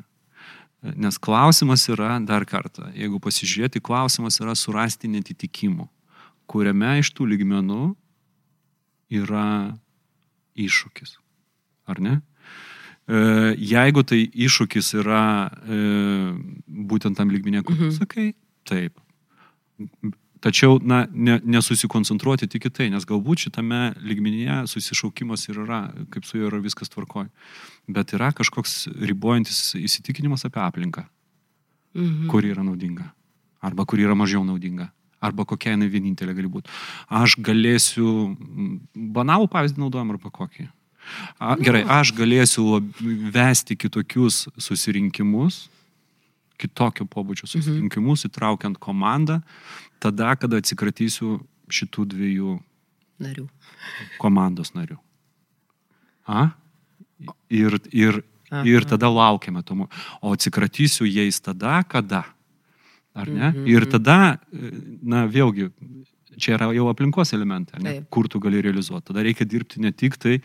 [0.99, 5.87] Nes klausimas yra, dar kartą, jeigu pasižiūrėti, klausimas yra surasti netitikimų,
[6.51, 7.79] kuriame iš tų lygmenų
[9.23, 9.47] yra
[10.59, 11.15] iššūkis.
[11.87, 12.17] Ar ne?
[13.07, 15.23] E, Jeigu tai iššūkis yra
[15.67, 15.77] e,
[16.67, 17.91] būtent tam lygmenė, kur Mhm.
[17.97, 18.33] sakai,
[18.65, 18.93] taip.
[20.43, 25.77] Tačiau, na, ne, nesusikoncentruoti tik į tai, nes galbūt šitame lygmenyje susišaukimas ir yra,
[26.11, 27.29] kaip su juo yra viskas tvarkoj.
[27.87, 31.05] Bet yra kažkoks ribojantis įsitikinimas apie aplinką,
[31.95, 32.27] Mhm.
[32.27, 33.11] kuri yra naudinga.
[33.61, 34.91] Arba kuri yra mažiau naudinga.
[35.21, 36.67] Arba kokia jinai vienintelė gali būti.
[37.09, 38.35] Aš galėsiu,
[38.95, 40.67] banalų pavyzdį naudojam arba kokį.
[41.39, 42.79] A, gerai, aš galėsiu
[43.33, 45.67] vesti kitokius susirinkimus,
[46.61, 49.41] kitokio pobūdžio susirinkimus, įtraukiant komandą,
[50.03, 51.39] tada, kada atsikratysiu
[51.73, 52.57] šitų dviejų
[53.23, 53.47] Narių.
[54.21, 54.97] komandos narių.
[56.27, 56.51] A?
[57.51, 58.63] Ir, ir, Aha.
[58.67, 59.75] ir tada laukiame to.
[60.21, 62.23] O atsikratysiu jais tada, kada.
[63.13, 63.51] Ar ne?
[63.51, 63.67] Mhm.
[63.69, 64.71] Ir tada, e,
[65.03, 65.69] na vėlgi,
[66.41, 67.91] čia yra jau aplinkos elementai, ne?
[67.99, 68.09] Taip.
[68.09, 69.11] kur tu gali realizuoti.
[69.11, 70.39] Tada reikia dirbti ne tik tai,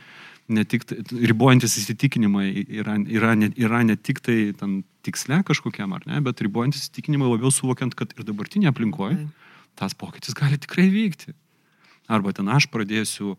[0.48, 2.48] ne tik ribojantis įsitikinimai
[2.80, 7.28] yra, yra, ne, yra ne tik tai tam tiksle kažkokiam, ar ne, bet ribojantis įsitikinimai
[7.28, 9.28] labiau suvokiant, kad ir dabartinė aplinkoje
[9.78, 11.36] tas pokytis gali tikrai vykti.
[12.10, 13.36] Arba ten aš pradėsiu,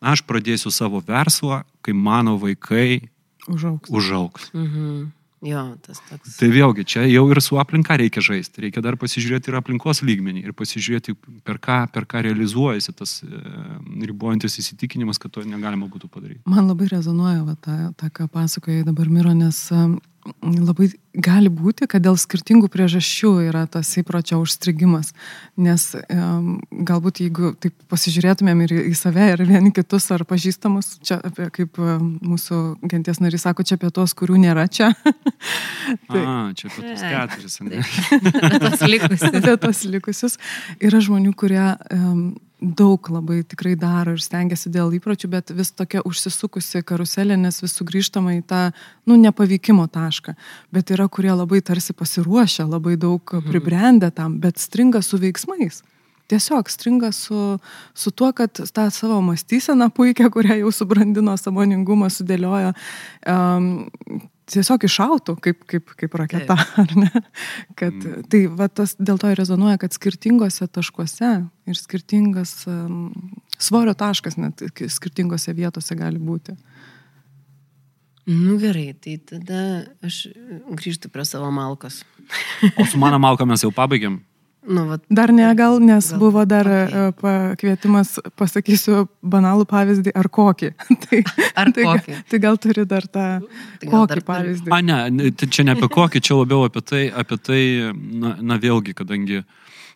[0.00, 3.10] aš pradėsiu savo verslą, kai mano vaikai
[3.48, 3.90] Užauks.
[3.90, 4.50] užauks.
[4.54, 5.10] Mhm.
[5.44, 6.34] Jo, tas toks.
[6.40, 8.64] Tai vėlgi, čia jau ir su aplinka reikia žaisti.
[8.64, 11.14] Reikia dar pasižiūrėti ir aplinkos lygmenį ir pasižiūrėti,
[11.46, 13.42] per ką, per ką realizuojasi tas e,
[14.10, 16.42] ribojantis įsitikinimas, kad to negalima būtų padaryti.
[16.50, 19.62] Man labai rezonuoja va, ta, ta, ką pasakoja dabar Miro, nes
[20.42, 25.12] labai gali būti, kad dėl skirtingų priežasčių yra tas įpročio užstrigimas.
[25.58, 31.20] Nes um, galbūt jeigu taip pasižiūrėtumėm ir į save, ir vieni kitus, ar pažįstamus, čia
[31.24, 34.90] apie, kaip mūsų genties narys sako, čia apie tos, kurių nėra čia.
[36.10, 37.84] tai, A, čia apie tos keturis, ne?
[38.48, 39.30] Apie tos likusius.
[39.32, 40.38] apie tos likusius.
[40.84, 42.28] Yra žmonių, kurie um,
[42.60, 47.76] daug labai tikrai daro ir stengiasi dėl įpročių, bet vis tokia užsisukusi karuselė, nes vis
[47.78, 48.62] sugrįžtama į tą,
[49.06, 50.34] nu, nepavykimo tašką.
[50.74, 55.84] Bet yra, kurie labai tarsi pasiruošę, labai daug pribrendę tam, bet stringa su veiksmais.
[56.28, 57.58] Tiesiog stringa su,
[57.94, 62.74] su tuo, kad tą savo mąstyseną puikia, kurią jau subrandino samoningumą, sudėliojo,
[63.24, 63.70] um,
[64.48, 67.10] tiesiog išautų kaip, kaip, kaip raketa, ar ne?
[67.78, 68.26] Kad, mm.
[68.32, 71.32] Tai va, tas dėl to ir rezonuoja, kad skirtingose taškuose
[71.68, 73.10] ir skirtingas um,
[73.60, 76.56] svorio taškas net skirtingose vietose gali būti.
[78.28, 79.60] Nu gerai, tai tada
[80.04, 80.26] aš
[80.76, 82.02] grįžtu prie savo malkos.
[82.76, 84.18] o su mano malka mes jau pabaigėm.
[84.68, 87.06] Nu, vat, dar ne, gal, nes gal, buvo dar okay.
[87.08, 90.68] E, pakvietimas, pasakysiu banalų pavyzdį, ar kokį.
[91.06, 91.22] tai,
[91.56, 92.16] ar tai, kokį.
[92.28, 93.24] Tai gal turi dar tą
[93.80, 94.72] tai kokį dar pavyzdį.
[94.76, 97.62] A, ne, tai čia ne apie kokį, čia labiau apie tai, apie tai
[97.94, 99.40] na, na vėlgi, kadangi,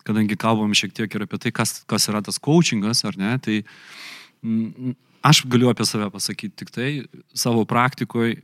[0.09, 3.61] kadangi kalbam šiek tiek ir apie tai, kas, kas yra tas coachingas, ar ne, tai
[4.41, 6.91] m, aš galiu apie save pasakyti tik tai
[7.37, 8.41] savo praktikoje,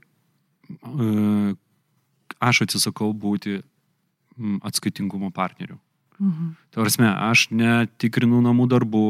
[2.38, 3.62] aš atsisakau būti
[4.69, 5.81] atskaitingumo partneriu.
[6.18, 6.54] Mhm.
[6.74, 9.09] Tavrasme, aš netikrinu namų darbų,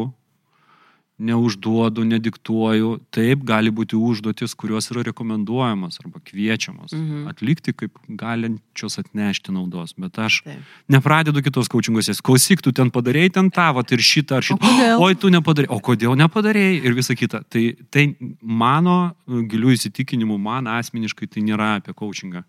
[1.18, 2.92] neužduodu, nediktuoju.
[3.10, 7.24] Taip gali būti užduotis, kurios yra rekomenduojamos arba kviečiamos mhm.
[7.32, 9.96] atlikti kaip galinčios atnešti naudos.
[9.98, 10.68] Bet aš Taip.
[10.88, 12.22] nepradedu kitos kaučingosios.
[12.22, 14.74] Klausyk, tu ten padarėjai ten tavo ir šitą ar šitą.
[14.98, 15.72] O Oi, tu nepadarėjai.
[15.74, 17.42] O kodėl nepadarėjai ir visa kita.
[17.50, 18.06] Tai, tai
[18.42, 22.44] mano gilių įsitikinimų, man asmeniškai tai nėra apie kaučingą.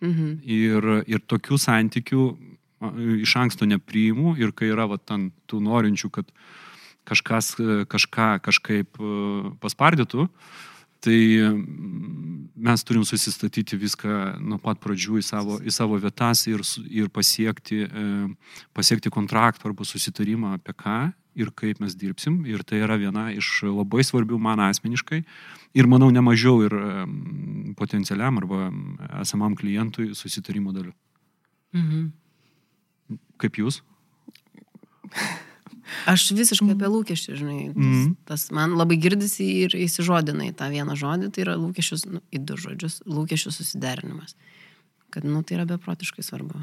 [0.00, 0.30] Mhm.
[0.46, 2.30] Ir, ir tokių santykių
[3.20, 6.32] iš anksto nepriimu ir kai yra va, ten tų norinčių, kad
[7.08, 7.54] kažkas
[7.90, 9.14] kažką kažkaip e,
[9.60, 10.28] paspardytų,
[11.00, 11.18] tai
[12.60, 16.60] mes turim susistatyti viską nuo pat pradžių į savo, į savo vietas ir,
[16.92, 18.04] ir pasiekti, e,
[18.76, 20.98] pasiekti kontraktą arba susitarimą apie ką
[21.40, 22.42] ir kaip mes dirbsim.
[22.48, 25.22] Ir tai yra viena iš labai svarbių man asmeniškai
[25.78, 26.88] ir manau nemažiau ir e,
[27.80, 28.68] potencialiam arba
[29.22, 30.92] esamam klientui susitarimo dalių.
[31.76, 32.08] Mhm.
[33.40, 33.80] Kaip jūs?
[36.10, 37.70] Aš visiškai apie lūkesčius, žinai.
[37.74, 38.10] Tas, mm.
[38.28, 42.42] tas man labai girdisi ir įsižodina į tą vieną žodį, tai yra lūkesčius, nu, į
[42.46, 44.36] du žodžius, lūkesčių susiderinimas.
[45.10, 46.62] Kad, nu, tai yra beprotiškai svarbu.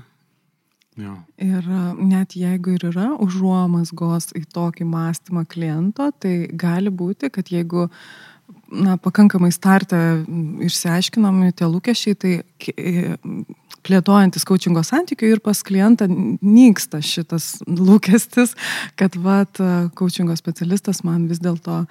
[0.97, 1.13] Jo.
[1.43, 1.67] Ir
[2.01, 7.85] net jeigu ir yra užuomasgos į tokį mąstymą kliento, tai gali būti, kad jeigu
[8.71, 9.99] na, pakankamai startą
[10.67, 12.33] išsiaiškinami tie lūkesčiai, tai
[13.87, 18.55] plėtojantis coachingo santykių ir pas klientą nyksta šitas lūkestis,
[18.99, 19.61] kad vat
[19.97, 21.83] coachingo specialistas man vis dėlto,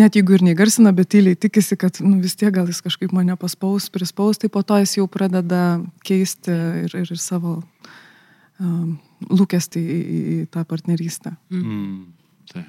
[0.00, 3.36] net jeigu ir negarsina, bet tyliai tikisi, kad nu, vis tiek gal jis kažkaip mane
[3.40, 7.58] paspaus, prispaus, tai po to jis jau pradeda keisti ir, ir, ir savo
[8.60, 8.96] um,
[9.30, 9.98] lūkestį į,
[10.34, 11.36] į tą partnerystę.
[11.52, 11.98] Mm,
[12.52, 12.68] tai.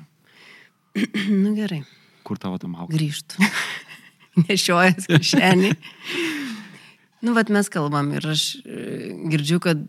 [0.96, 1.06] Na
[1.44, 1.84] nu, gerai.
[2.26, 2.96] Kur tavo tam auga?
[2.96, 3.46] Grįžtų.
[4.48, 5.72] Nešiojas kišenį.
[7.26, 9.80] Nu, bet mes kalbam ir aš e, girdžiu, kad,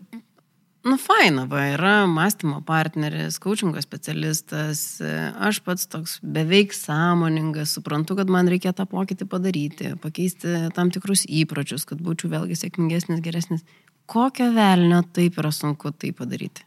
[0.87, 5.11] nu, faina, va, yra mąstymo partneris, coachingo specialistas, e,
[5.49, 11.27] aš pats toks beveik sąmoningas, suprantu, kad man reikia tą pokytį padaryti, pakeisti tam tikrus
[11.27, 13.67] įpročius, kad būčiau vėlgi sėkmingesnis, geresnis.
[14.07, 16.66] Kokio velnio taip yra sunku tai padaryti?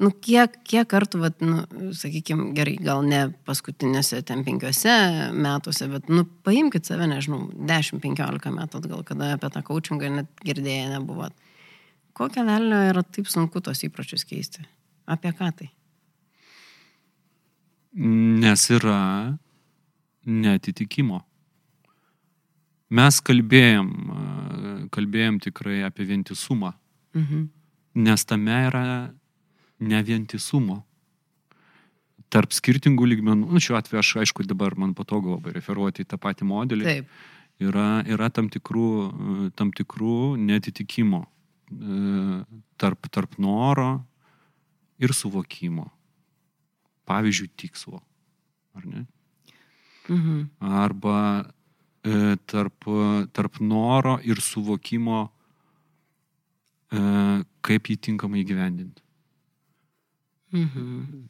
[0.00, 1.62] Nu, kiek, kiek kartų, vat, nu,
[1.96, 4.94] sakykime, gerai, gal ne paskutinėse ten penkiose
[5.36, 10.88] metuose, bet, nu, paimkite save, nežinau, 10-15 metų atgal, kada apie tą coachingą net girdėję
[10.94, 11.36] nebuvot.
[12.16, 14.64] Kokią velnio yra taip sunku tos įpročius keisti?
[15.10, 15.70] Apie ką tai?
[18.00, 19.00] Nes yra
[20.26, 21.20] netitikimo.
[22.90, 23.88] Mes kalbėjom,
[24.94, 26.72] kalbėjom tikrai apie vientisumą.
[27.14, 27.48] Mhm.
[28.00, 28.84] Nes tame yra
[29.80, 30.82] nevientisumo
[32.30, 33.50] tarp skirtingų lygmenų.
[33.50, 36.86] Nu, šiuo atveju aš, aišku, dabar man patogu labai referuoti į tą patį modelį.
[36.86, 37.14] Taip.
[37.60, 42.38] Yra, yra tam, tikrų, tam tikrų netitikimo e,
[42.80, 43.90] tarp, tarp noro
[45.02, 45.90] ir suvokimo.
[47.10, 48.00] Pavyzdžiui, tikslo.
[48.78, 49.04] Ar ne?
[50.08, 50.46] Mhm.
[50.80, 51.18] Arba
[52.00, 52.88] e, tarp,
[53.36, 55.26] tarp noro ir suvokimo,
[56.88, 57.04] e,
[57.66, 59.04] kaip jį tinkamai įgyvendinti.
[60.54, 61.26] Mhm.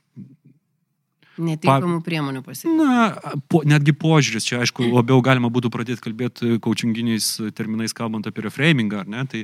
[1.41, 2.85] Netinkamų priemonių pasirinkti.
[2.85, 8.45] Na, po, netgi požiūris, čia aišku, labiau galima būtų pradėti kalbėti coachinginiais terminais, kalbant apie
[8.45, 9.25] reframingą, ar ne?
[9.31, 9.41] Tai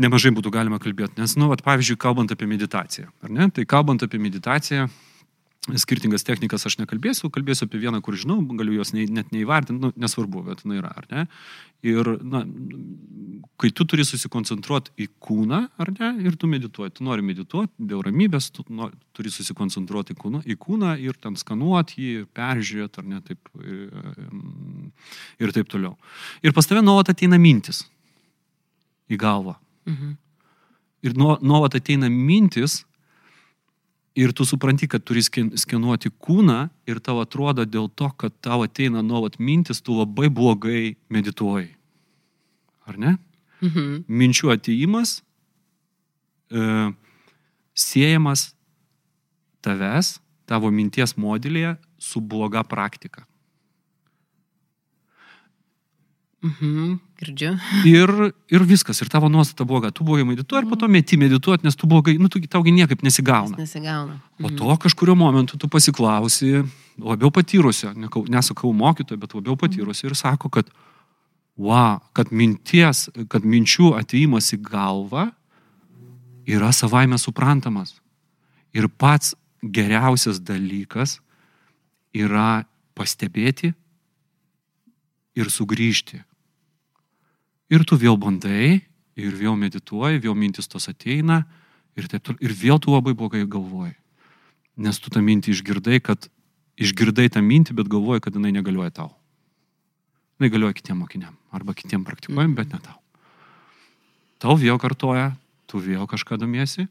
[0.00, 3.50] nemažai būtų galima kalbėti, nes, nu, vat, pavyzdžiui, kalbant apie meditaciją, ar ne?
[3.52, 4.88] Tai kalbant apie meditaciją,
[5.74, 9.90] skirtingas technikas aš nekalbėsiu, kalbėsiu apie vieną, kur žinau, galiu jos ne, net neįvardinti, nu,
[9.98, 11.24] nesvarbu, bet jinai yra, ar ne?
[11.86, 12.44] Ir, na,
[13.60, 18.04] kai tu turi susikoncentruoti į kūną, ar ne, ir tu medituoji, tu nori medituoti dėl
[18.06, 23.10] ramybės, tu nori, turi susikoncentruoti į kūną, į kūną ir ten skanuoti jį, peržiūrėti, ar
[23.10, 23.50] ne, taip,
[25.42, 25.96] ir taip toliau.
[26.46, 27.82] Ir pas tave nuolat ateina mintis
[29.10, 29.58] į galvą.
[29.90, 30.16] Mhm.
[31.06, 32.84] Ir nuolat ateina mintis,
[34.16, 39.04] ir tu supranti, kad turi skenuoti kūną ir tau atrodo dėl to, kad tau ateina
[39.04, 41.70] nuolat mintis, tu labai blogai medituoji.
[42.88, 43.16] Ar ne?
[43.60, 44.04] Mhm.
[44.08, 45.20] Minčių ateimas
[46.50, 46.92] e,
[47.76, 48.50] siejamas
[49.64, 53.26] tavęs, tavo minties modelėje su bloga praktika.
[56.44, 57.54] Mhm, girdžiu.
[57.88, 58.10] Ir,
[58.52, 59.90] ir viskas, ir tavo nuostata bloga.
[59.94, 63.04] Tu blogai medituoji ir po to meti medituoti, nes tu blogai, nu, tu, taugi niekaip
[63.06, 63.56] nesigauna.
[63.60, 64.18] Nesigauna.
[64.18, 64.42] Mhm.
[64.42, 66.64] Po to kažkurio momentu tu pasiklausi
[66.98, 67.92] labiau patyrusio,
[68.28, 70.70] nesakau mokytojo, bet labiau patyrusio ir sako, kad,
[71.56, 75.30] wow, kad minties, kad minčių ateimas į galvą
[76.46, 77.96] yra savaime suprantamas.
[78.76, 81.18] Ir pats geriausias dalykas
[82.16, 82.64] yra
[82.96, 83.72] pastebėti
[85.36, 86.22] ir sugrįžti.
[87.72, 88.82] Ir tu vėl bandai,
[89.18, 91.42] ir vėl medituoji, vėl mintis tos ateina,
[91.98, 93.96] ir, taip, ir vėl tu labai blogai galvoji.
[94.76, 96.28] Nes tu tą mintį išgirdai, kad
[96.76, 99.10] išgirdai tą mintį, bet galvoji, kad jinai negalioja tau.
[100.36, 102.98] Jinai galioja kitiem mokiniam arba kitiem praktikuojam, bet ne tau.
[104.42, 105.30] Tau vėl kartoja,
[105.66, 106.84] tu vėl kažką domiesi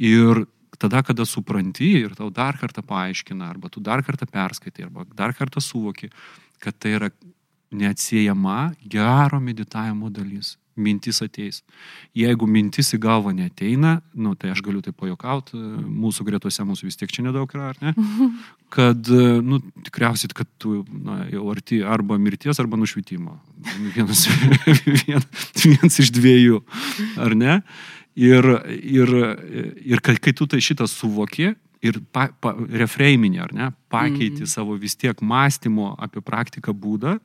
[0.00, 0.46] ir
[0.80, 5.36] tada, kada supranti ir tau dar kartą paaiškina, arba tu dar kartą perskaitai, arba dar
[5.36, 6.08] kartą suvoki,
[6.64, 7.10] kad tai yra
[7.70, 10.56] neatsiejama gero meditavimo dalis.
[10.80, 11.60] Mintis ateis.
[12.16, 16.96] Jeigu mintis į galvą neteina, nu, tai aš galiu tai pajokauti, mūsų gretose mūsų vis
[16.96, 17.92] tiek čia nedaug yra, ar ne?
[18.74, 19.10] Kad,
[19.44, 23.34] nu, tikriausiai, kad tu na, jau arti arba mirties, arba nušvitimo.
[23.96, 24.22] Vienas,
[25.02, 25.26] vien,
[25.58, 26.62] vienas iš dviejų,
[27.20, 27.58] ar ne?
[28.14, 28.46] Ir,
[28.78, 29.12] ir,
[29.90, 31.50] ir kai, kai tu tai šitą suvoki,
[31.84, 34.50] ir pa, pa, refreiminį, ar ne, pakeiti mm.
[34.50, 37.18] savo vis tiek mąstymo apie praktiką būdą,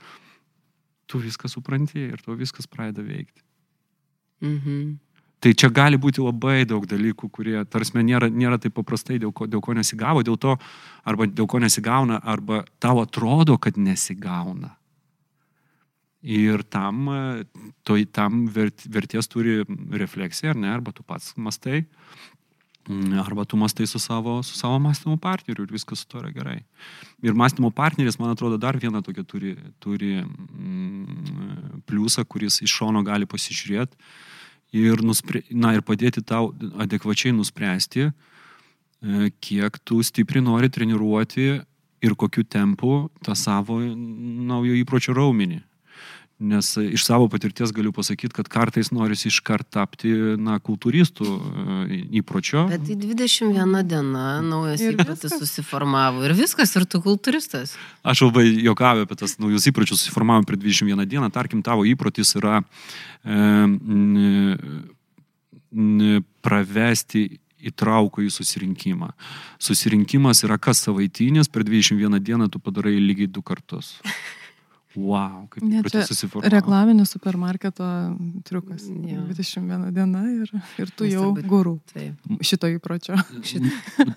[1.05, 3.41] tu viską supranti ir tu viskas pradeda veikti.
[4.41, 4.97] Mhm.
[5.45, 9.45] Tai čia gali būti labai daug dalykų, kurie, tarsi, nėra, nėra taip paprastai, dėl ko,
[9.45, 10.55] dėl ko nesigavo, dėl to,
[11.05, 14.71] arba dėl ko nesigauna, arba tau atrodo, kad nesigauna.
[16.25, 17.05] Ir tam,
[17.85, 19.59] to, tam vert, verties turi
[20.01, 21.83] refleksija, ar ne, arba tu pats mastai,
[23.21, 26.59] arba tu mastai su savo, su savo mąstymo partneriu ir viskas su to yra gerai.
[27.23, 33.03] Ir mąstymo partneris, man atrodo, dar vieną tokią turi, turi mm, pliusą, kuris iš šono
[33.03, 33.97] gali pasižiūrėti
[34.75, 41.47] ir, nuspre, na, ir padėti tau adekvačiai nuspręsti, e, kiek tu stipriai nori treniruoti
[42.05, 45.61] ir kokiu tempu tą savo naujo įpročio raumenį.
[46.39, 52.65] Nes iš savo patirties galiu pasakyti, kad kartais norisi iškart tapti, na, kultūristų e, įpročio.
[52.67, 57.77] Bet tai 21 diena naujas įprotis susiformavo ir viskas, ir tu kultūristas.
[58.03, 61.31] Aš labai jokauju apie tas naujus įpročius susiformavo per 21 dieną.
[61.31, 62.67] Tarkim, tavo įprotis yra e,
[63.31, 64.59] n,
[65.71, 67.29] n, pravesti
[67.65, 69.13] įtraukų į susirinkimą.
[69.63, 73.95] Susirinkimas yra kas savaitinis, per 21 dieną tu padarai lygiai du kartus.
[74.95, 76.51] Wow, kaip ne, čia susiformavo.
[76.53, 77.85] Reklaminis supermarketo
[78.47, 78.85] triukas.
[78.87, 79.19] Ja.
[79.27, 81.75] 21 diena ir, ir tu jau gurų
[82.45, 83.17] šito įpročio.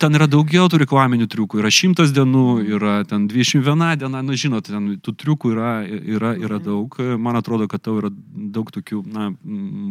[0.03, 1.59] Ten yra daugiau tų reklaminių triukų.
[1.63, 2.45] Yra šimtas dienų,
[2.77, 6.95] yra ten 21 diena, na žinot, ten tų triukų yra, yra, yra daug.
[7.19, 9.33] Man atrodo, kad tau yra daug tokių na,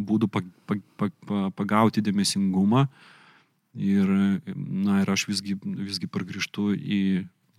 [0.08, 1.16] būdų pag, pag, pag,
[1.60, 2.88] pagauti dėmesingumą.
[3.78, 4.10] Ir,
[4.56, 7.02] na, ir aš visgi, visgi pargrįžtu į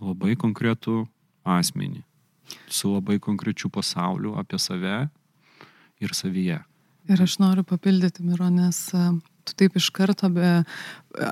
[0.03, 1.05] labai konkretų
[1.47, 2.09] asmenį
[2.69, 5.09] su labai konkrečiu pasauliu apie save
[6.01, 6.63] ir savyje.
[7.09, 9.03] Ir aš noriu papildyti, Miro, nes e,
[9.49, 10.49] tu taip iš karto, be,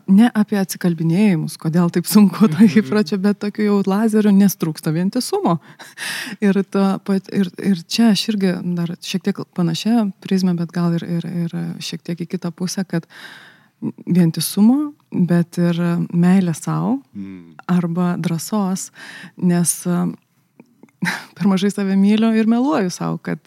[0.09, 2.79] ne apie atsikalbinėjimus, kodėl taip sunku to mhm.
[2.81, 5.59] įpročio, bet tokių jau lazerių nestrūksta vientisumo.
[6.47, 6.85] Ir, to,
[7.33, 11.53] ir, ir čia aš irgi dar šiek tiek panašia prizmė, bet gal ir, ir, ir
[11.85, 13.07] šiek tiek į kitą pusę, kad
[14.09, 17.67] vientisumo, bet ir meilė savo mm.
[17.71, 18.89] arba drąsos,
[19.37, 19.77] nes
[21.37, 23.41] per mažai save myliu ir meluoju savo, kad,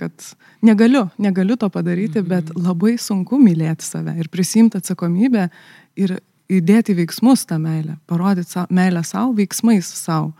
[0.00, 0.28] kad
[0.64, 2.28] negaliu, negaliu to padaryti, mhm.
[2.28, 5.48] bet labai sunku mylėti save ir prisimti atsakomybę
[6.00, 6.18] ir,
[6.50, 10.32] įdėti veiksmus tą meilę, parodyti sa, meilę savo veiksmais savo.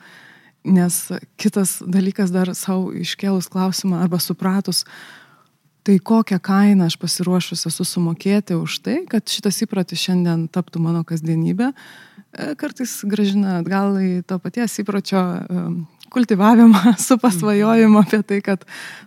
[0.64, 0.96] Nes
[1.36, 4.84] kitas dalykas dar savo iškėlus klausimą arba supratus,
[5.84, 11.02] tai kokią kainą aš pasiruošus esu sumokėti už tai, kad šitas įprotis šiandien taptų mano
[11.04, 15.66] kasdienybė, e, kartais gražina atgal į to paties įpročio e,
[16.14, 18.66] kultivavimą, su pasvajojimu apie tai, kad,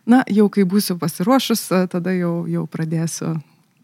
[0.09, 3.37] na, jau kai būsiu pasiruošus, tada jau, jau pradėsiu.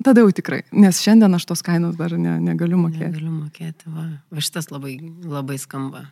[0.04, 3.14] Tada jau tikrai, nes šiandien aš tos kainos dar ne, negaliu mokėti.
[3.14, 4.10] Negaliu mokėti, va.
[4.34, 6.08] Va šitas labai, labai skamba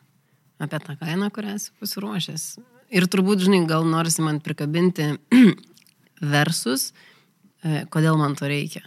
[0.61, 2.45] apie tą kainą, kurią esi pasiruošęs.
[2.95, 5.09] Ir turbūt, žinai, gal norisi man prikabinti
[6.35, 6.91] versus,
[7.65, 8.83] e, kodėl man to reikia.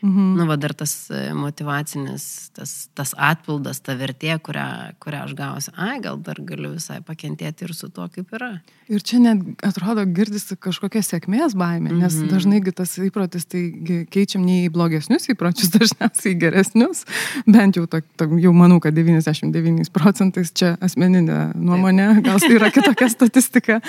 [0.00, 0.34] Mhm.
[0.38, 5.72] Nu, va dar tas e, motivacinis, tas, tas atpildas, ta vertė, kurią, kurią aš gausiu.
[5.74, 8.60] Ai, gal dar galiu visai pakentėti ir su tuo, kaip yra.
[8.88, 12.30] Ir čia net atrodo girdisi kažkokia sėkmės baimė, nes -hmm.
[12.30, 13.62] dažnai tas įprotis tai
[14.08, 17.04] keičiam ne į blogesnius įpročius, dažniausiai į geresnius.
[17.46, 22.70] Bent jau, to, to, jau manau, kad 99 procentais čia asmeninė nuomonė, gal tai yra
[22.70, 23.80] kitokia statistika,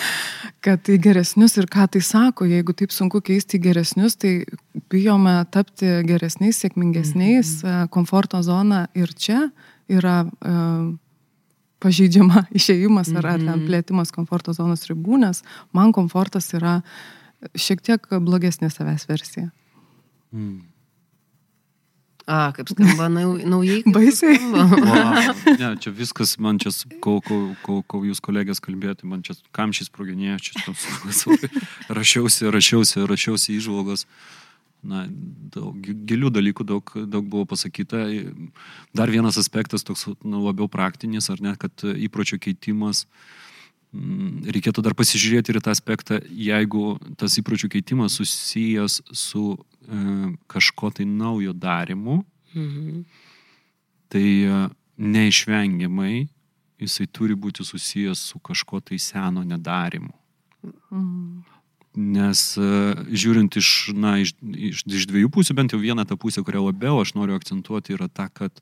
[0.60, 4.44] kad į geresnius ir ką tai sako, jeigu taip sunku keisti į geresnius, tai
[4.92, 7.92] bijome tapti geresniais, sėkmingesniais, mhm.
[7.94, 9.50] komforto zona ir čia
[9.90, 10.90] yra uh,
[11.84, 13.68] pažeidžiama išėjimas ar, ar ten mhm.
[13.70, 15.44] plėtimas komforto zonos ribų, nes
[15.76, 16.80] man komfortas yra
[17.56, 19.48] šiek tiek blogesnė savęs versija.
[20.36, 20.60] Mm.
[22.30, 23.08] A, kaip skamba
[23.54, 23.80] naujai.
[23.90, 24.38] Baisiai.
[24.52, 25.32] Wow.
[25.60, 26.70] Ne, čia viskas, man čia,
[27.02, 30.76] kol, kol, kol, kol jūs kolegės kalbėjote, man čia kamšys proginėjo, čia
[31.90, 34.06] rašiausi, rašiausi, rašiausi įžvalgas.
[34.06, 34.39] Uh,
[34.86, 35.06] na,
[35.54, 38.06] daug gilių dalykų daug, daug buvo pasakyta.
[38.96, 43.06] Dar vienas aspektas toks na, labiau praktinis, ar ne, kad įpročio keitimas,
[43.92, 50.94] mm, reikėtų dar pasižiūrėti ir tą aspektą, jeigu tas įpročių keitimas susijęs su e, kažko
[50.96, 52.24] tai naujo darimu,
[52.56, 53.06] mhm.
[54.10, 54.66] tai e,
[55.00, 56.28] neišvengiamai
[56.80, 60.16] jisai turi būti susijęs su kažko tai seno nedarimu.
[60.64, 61.59] Mhm.
[61.98, 62.68] Nes e,
[63.10, 67.00] žiūrint iš, na, iš, iš, iš dviejų pusių, bent jau vieną tą pusę, kurią labiau
[67.02, 68.62] aš noriu akcentuoti, yra ta, kad,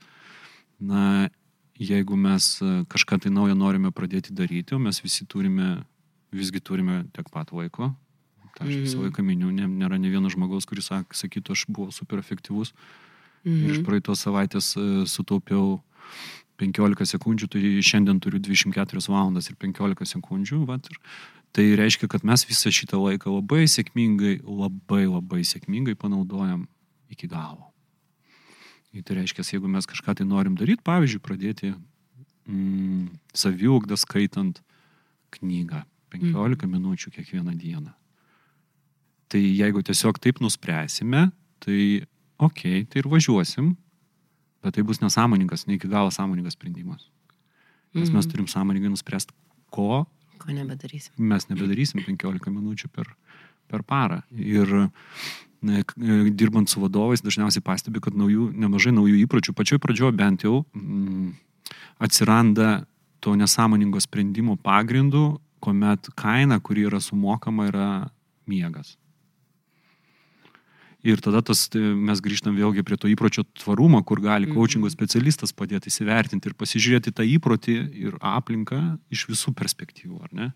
[0.80, 1.28] na,
[1.76, 5.82] jeigu mes e, kažką tai naujo norime pradėti daryti, o mes visi turime,
[6.32, 7.92] visgi turime tiek pat laiko,
[8.56, 9.10] tai aš visą mhm.
[9.10, 12.74] laiką miniu, nėra ne vieno žmogaus, kuris sakytų, aš buvau super efektyvus.
[13.44, 13.60] Mhm.
[13.60, 15.82] Ir iš praeitos savaitės e, sutaupiau
[16.58, 20.64] 15 sekundžių, tai šiandien turiu 24 valandas ir 15 sekundžių.
[20.66, 21.01] Vat, ir
[21.58, 26.68] Tai reiškia, kad mes visą šitą laiką labai sėkmingai, labai labai sėkmingai panaudojam
[27.10, 27.72] iki galo.
[28.93, 34.62] Ir tai reiškia, jeigu mes kažką tai norim daryti, pavyzdžiui, pradėti mm, saviugdą skaitant
[35.34, 35.82] knygą
[36.14, 36.76] 15 mm.
[36.76, 37.95] minučių kiekvieną dieną.
[39.28, 41.28] Tai jeigu tiesiog taip nuspręsime,
[41.64, 41.82] tai
[42.38, 43.74] ok, tai ir važiuosim,
[44.64, 47.10] bet tai bus nesąmoningas, ne iki galo sąmoningas sprendimas.
[47.95, 48.32] Nes mes mhm.
[48.32, 49.34] turim sąmoningai nuspręsti,
[49.72, 50.05] ko
[50.38, 51.14] Ko nebedarysim.
[51.18, 53.10] Mes nebedarysim 15 minučių per,
[53.70, 54.22] per parą.
[54.32, 54.70] Ir
[55.66, 55.82] ne,
[56.38, 61.34] dirbant su vadovais dažniausiai pastebi, kad naujų, nemažai naujų įpročių, pačioj pradžioje bent jau, mm,
[62.03, 62.86] atsiranda
[63.24, 67.89] to nesąmoningo sprendimo pagrindų, kuomet kaina, kuri yra sumokama, yra
[68.47, 68.95] miegas.
[71.08, 74.95] Ir tada tas, tai mes grįžtam vėlgi prie to įpročio tvarumo, kur gali coachingo mhm.
[74.95, 77.78] specialistas padėti įsivertinti ir pasižiūrėti tą įprotį
[78.08, 78.82] ir aplinką
[79.14, 80.49] iš visų perspektyvų, ar ne?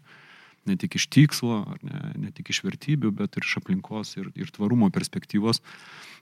[0.69, 4.51] Ne tik iš tikslo, ne, ne tik iš vertybių, bet ir iš aplinkos ir, ir
[4.53, 5.63] tvarumo perspektyvos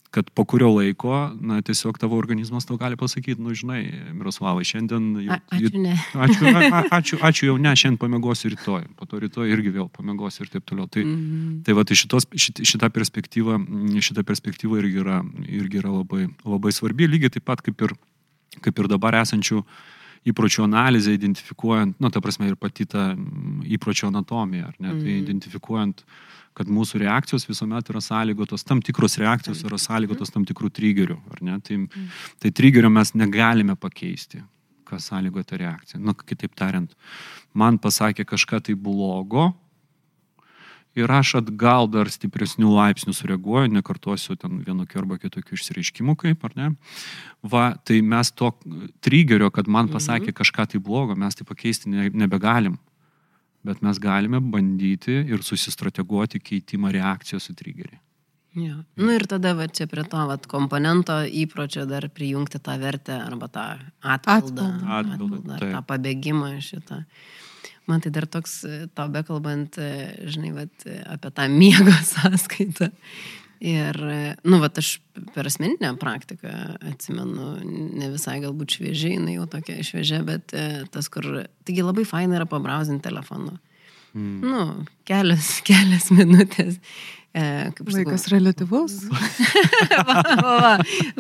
[0.10, 3.84] kad po kurio laiko, na, tiesiog tavo organizmas tau gali pasakyti, nu, žinai,
[4.18, 5.38] Miroslavai, šiandien jau...
[5.38, 5.94] A, ačiū, ne.
[6.26, 10.48] Ačiū, a, ačiū, ačiū jau ne, šiandien pamiegosiu rytoj, po to rytoj irgi vėl pamiegosiu
[10.48, 10.90] ir taip toliau.
[10.90, 11.62] Tai, mm -hmm.
[11.68, 13.60] tai va, tai šitos, šit, šita perspektyva,
[14.02, 17.94] šita perspektyva irgi yra, irgi yra labai, labai svarbi, lygiai taip pat kaip ir,
[18.66, 19.62] kaip ir dabar esančių
[20.28, 23.14] įpročių analizė, identifikuojant, na, nu, ta prasme, ir pati ta
[23.68, 25.24] įpročio anatomija, ar ne, mm tai mhm.
[25.24, 26.04] identifikuojant
[26.60, 31.44] kad mūsų reakcijos visuomet yra sąlygotos, tam tikros reakcijos yra sąlygotos tam tikrų trigerių, ar
[31.46, 31.56] ne?
[31.64, 31.78] Tai,
[32.42, 34.42] tai trigerio mes negalime pakeisti,
[34.90, 36.02] kas sąlygoja tą reakciją.
[36.02, 36.92] Na, nu, kitaip tariant,
[37.54, 39.54] man pasakė kažką tai blogo
[40.98, 46.56] ir aš atgal dar stipresnių laipsnių sureaguoju, nekartosiu ten vienokių arba kitokių išsireiškimų kaip, ar
[46.58, 46.70] ne.
[47.46, 48.52] Va, tai mes to
[49.06, 50.38] trigerio, kad man pasakė mhm.
[50.42, 52.80] kažką tai blogo, mes tai pakeisti nebegalim
[53.64, 58.00] bet mes galime bandyti ir susistrateguoti keitimą reakcijos į trigerį.
[58.60, 58.80] Ja.
[58.98, 63.50] Nu ir tada va, čia prie to vat, komponento įpročio dar prijungti tą vertę arba
[63.52, 63.66] tą
[64.02, 65.70] atpildą, atpildą, atpildą tai.
[65.76, 67.04] tą pabėgimą šitą.
[67.90, 69.92] Man tai dar toks, e, tau bekalbant, e,
[70.30, 72.92] žinai, vat, e, apie tą miego sąskaitą.
[73.60, 73.98] Ir,
[74.48, 75.02] nu, va, aš
[75.36, 76.52] per asmeninę praktiką
[76.94, 77.48] atsimenu,
[78.00, 80.54] ne visai galbūt šviežiai, jinai jau tokia šviežia, bet
[80.94, 81.28] tas, kur,
[81.68, 83.58] taigi labai faina yra pabrausinti telefonu.
[84.14, 84.40] Mm.
[84.48, 84.62] Nu,
[85.10, 86.80] kelias, kelias minutės.
[87.30, 87.42] E,
[87.78, 88.94] kaip aš sakau, Laikas relativus.
[90.08, 90.72] va, va, va.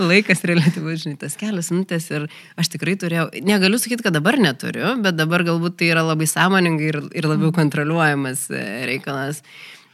[0.09, 2.25] Laikas relativus, žinai, tas kelias minutės ir
[2.57, 6.89] aš tikrai turėjau, negaliu sakyti, kad dabar neturiu, bet dabar galbūt tai yra labai sąmoningai
[6.89, 9.43] ir, ir labiau kontroliuojamas e, reikalas.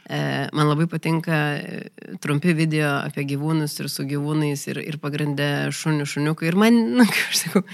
[0.08, 1.42] E, Man labai patinka
[2.24, 6.48] trumpi video apie gyvūnus ir su gyvūnais ir, ir pagrindę šunių šuniukai.
[6.48, 7.66] Ir man, na, kaip aš sakau,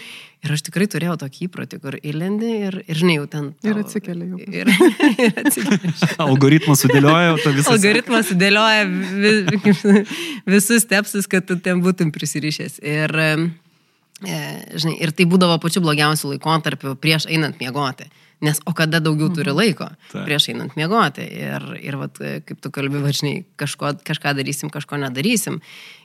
[0.43, 3.49] ir aš tikrai turėjau tokį įprotį, kur įlendi ir, ir žinai, jau ten...
[3.63, 4.41] Ir tau- atsikeli jau.
[4.43, 4.71] Ir,
[5.27, 5.93] ir atsikeli.
[6.27, 7.75] Algoritmas sudėlioja tą visą.
[7.77, 9.33] Algoritmas sudėlioja vi,
[9.67, 10.15] kaip-
[10.57, 12.81] visus stepsus, kad tu ten būtum prisirišęs.
[12.83, 14.43] Ir, e,
[14.75, 18.11] žinai, ir tai būdavo pačiu blogiausiu laikotarpiu prieš einant miegoti.
[18.43, 20.25] Nes o kada daugiau turi laiko Taip.
[20.27, 21.23] prieš einant miegoti.
[21.23, 25.61] Ir, ir vat, kaip tu kalbi, važinai, kažką darysim, kažko nedarysim.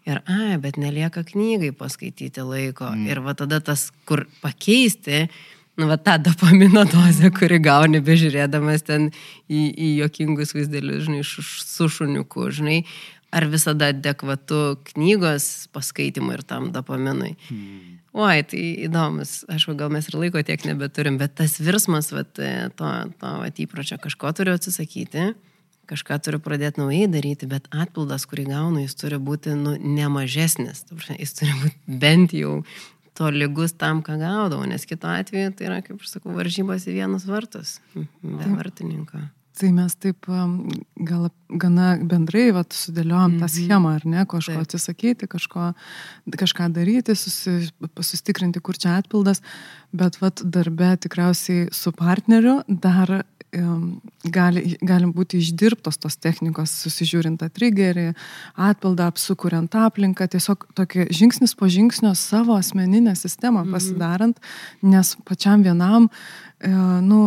[0.06, 2.92] Ir, ai, bet nelieka knygai paskaityti laiko.
[2.94, 3.10] Mm.
[3.10, 5.26] Ir va tada tas, kur pakeisti,
[5.82, 9.10] nu, va tą dopamino dozę, kuri gauni bežiūrėdamas ten
[9.50, 12.84] į, į jokingus vaizdelius, žinai, su šuniuku, žinai,
[13.34, 17.36] ar visada adekvatu knygos paskaitimui ir tam dopaminui.
[17.50, 17.97] Hmm.
[18.18, 22.72] Oi, tai įdomus, aišku, gal mes ir laiko tiek nebeturim, bet tas virsmas, vat, e,
[22.74, 22.90] to,
[23.22, 25.28] to vat, įpročio, kažko turiu atsisakyti,
[25.88, 31.38] kažką turiu pradėti naujai daryti, bet atpildas, kurį gaunu, jis turi būti nu, nemažesnis, jis
[31.38, 32.58] turi būti bent jau
[33.18, 36.98] to lygus tam, ką gaudavau, nes kitu atveju tai yra, kaip aš sakau, varžybos į
[36.98, 39.28] vienus vartus, be vartininko.
[39.58, 44.68] Tai mes taip gal gana bendrai vat, sudėliojom tą schemą, ar ne, kažko Taip.
[44.68, 45.72] atsisakyti, kažko,
[46.30, 49.42] kažką daryti, susi, sustikrinti, kur čia atpildas,
[49.98, 53.24] bet vat, darbe tikriausiai su partneriu dar
[54.28, 58.12] gali, galim būti išdirbtos tos technikos, susižiūrint tą triggerį,
[58.60, 64.38] atpildą, apsukuriant aplinką, tiesiog tokį žingsnis po žingsnio savo asmeninę sistemą pasidarant,
[64.84, 66.10] nes pačiam vienam,
[66.60, 67.22] e, nu,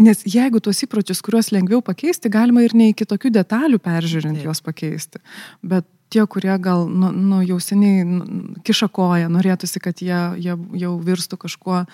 [0.00, 4.46] Nes jeigu tuos įpročius, kuriuos lengviau pakeisti, galima ir ne iki tokių detalių peržiūrint Taip.
[4.48, 5.20] juos pakeisti.
[5.60, 8.24] Bet tie, kurie gal nu, nu, jau seniai nu,
[8.66, 11.84] kiša koją, norėtųsi, kad jie, jie jau virstų kažkuo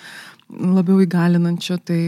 [0.51, 2.01] labiau įgalinančiu, tai,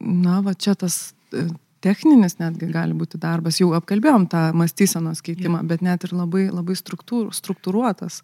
[0.00, 1.46] na, va čia tas e,
[1.84, 3.60] techninis netgi gali būti darbas.
[3.60, 8.22] Jau apkalbėjom tą mąstysenos keitimą, bet net ir labai, labai struktūr, struktūruotas.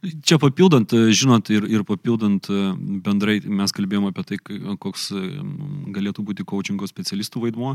[0.00, 2.60] Čia papildant, e, žinot, ir, ir papildant e,
[3.04, 4.38] bendrai, mes kalbėjome apie tai,
[4.80, 5.26] koks e,
[5.92, 7.74] galėtų būti coachingo specialistų vaidmuo.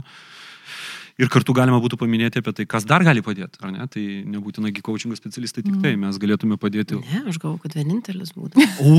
[1.22, 3.86] Ir kartu galima būtų paminėti apie tai, kas dar gali padėti, ar ne?
[3.92, 4.02] Tai
[4.34, 6.98] nebūtinai coachingo specialistai tik tai, mes galėtume padėti.
[7.06, 8.66] Ne, aš galvoju, kad vienintelis būtų.
[8.82, 8.98] O,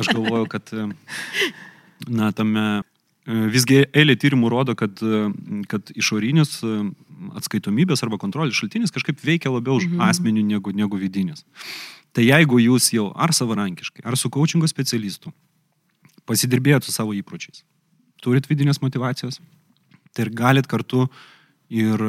[0.00, 0.72] aš galvoju, kad
[2.08, 2.66] na, tame
[3.26, 5.04] visgi eilė tyrimų rodo, kad,
[5.70, 6.62] kad išorinis
[7.38, 11.44] atskaitomybės arba kontrolės šaltinis kažkaip veikia labiau už asmenį negu, negu vidinis.
[12.16, 15.32] Tai jeigu jūs jau ar savarankiškai, ar su coachingo specialistu
[16.26, 17.62] pasidirbėjot su savo įpročiais,
[18.22, 19.38] turit vidinės motivacijos,
[20.12, 21.06] tai ir galit kartu
[21.70, 22.02] ir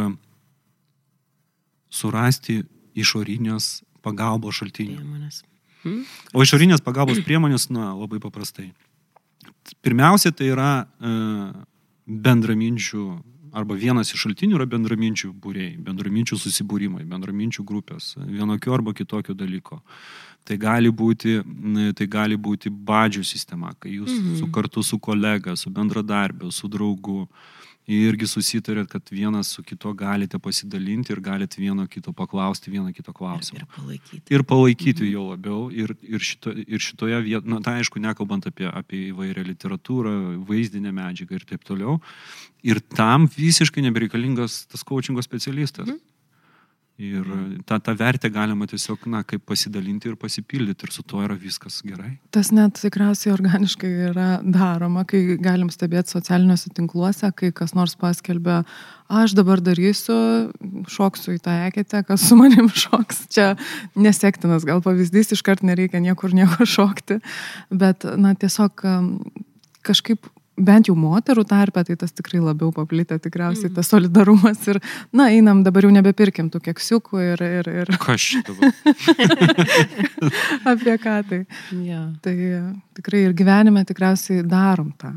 [1.93, 2.63] surasti
[2.97, 4.97] išorinės pagalbos šaltinių.
[4.97, 5.43] Priemonės.
[6.33, 8.71] O išorinės pagalbos priemonės, na, labai paprastai.
[9.83, 11.11] Pirmiausia, tai yra e,
[12.07, 13.03] bendraminčių,
[13.55, 19.81] arba vienas iš šaltinių yra bendraminčių būriai, bendraminčių susibūrimai, bendraminčių grupės, vienokio arba kitokio dalyko.
[20.47, 21.41] Tai gali būti,
[21.97, 24.35] tai gali būti badžių sistema, kai jūs mhm.
[24.39, 27.25] su kartu su kolega, su bendradarbiu, su draugu
[27.87, 33.13] irgi susitarėt, kad vienas su kito galite pasidalinti ir galite vieno kito paklausti, vieno kito
[33.15, 33.61] klausimo.
[33.63, 34.35] Ir palaikyti.
[34.35, 35.13] Ir palaikyti mhm.
[35.13, 35.61] jo labiau.
[35.71, 40.17] Ir, ir, šito, ir šitoje vietoje, na tai aišku, nekalbant apie, apie įvairią literatūrą,
[40.49, 41.97] vaizdinę medžiagą ir taip toliau.
[42.67, 45.87] Ir tam visiškai nebereikalingas tas coachingo specialistas.
[45.87, 46.03] Mhm.
[46.97, 47.27] Ir
[47.69, 51.83] tą, tą vertę galima tiesiog, na, kaip pasidalinti ir pasipildyti ir su tuo yra viskas
[51.85, 52.15] gerai.
[52.33, 58.63] Tas net tikriausiai organiškai yra daroma, kai galim stebėti socialiniuose tinkluose, kai kas nors paskelbia,
[59.13, 60.17] aš dabar darysiu,
[60.89, 63.27] šoksiu į tą eketę, kas su manim šoks.
[63.29, 63.51] Čia
[63.93, 67.19] nesektinas gal pavyzdys, iškart nereikia niekur nieko šokti,
[67.69, 68.87] bet, na, tiesiog
[69.85, 70.25] kažkaip
[70.57, 74.79] bent jau moterų tarpe, tai tas tikrai labiau paplitę tikriausiai, tas solidarumas ir,
[75.15, 77.93] na, einam, dabar jau nebepirkim tų keksiukų ir, ir, ir
[78.57, 78.71] va?
[80.73, 81.41] apie ką tai.
[81.85, 82.07] Ja.
[82.25, 82.35] Tai
[82.97, 85.13] tikrai ir gyvenime tikriausiai darom tą.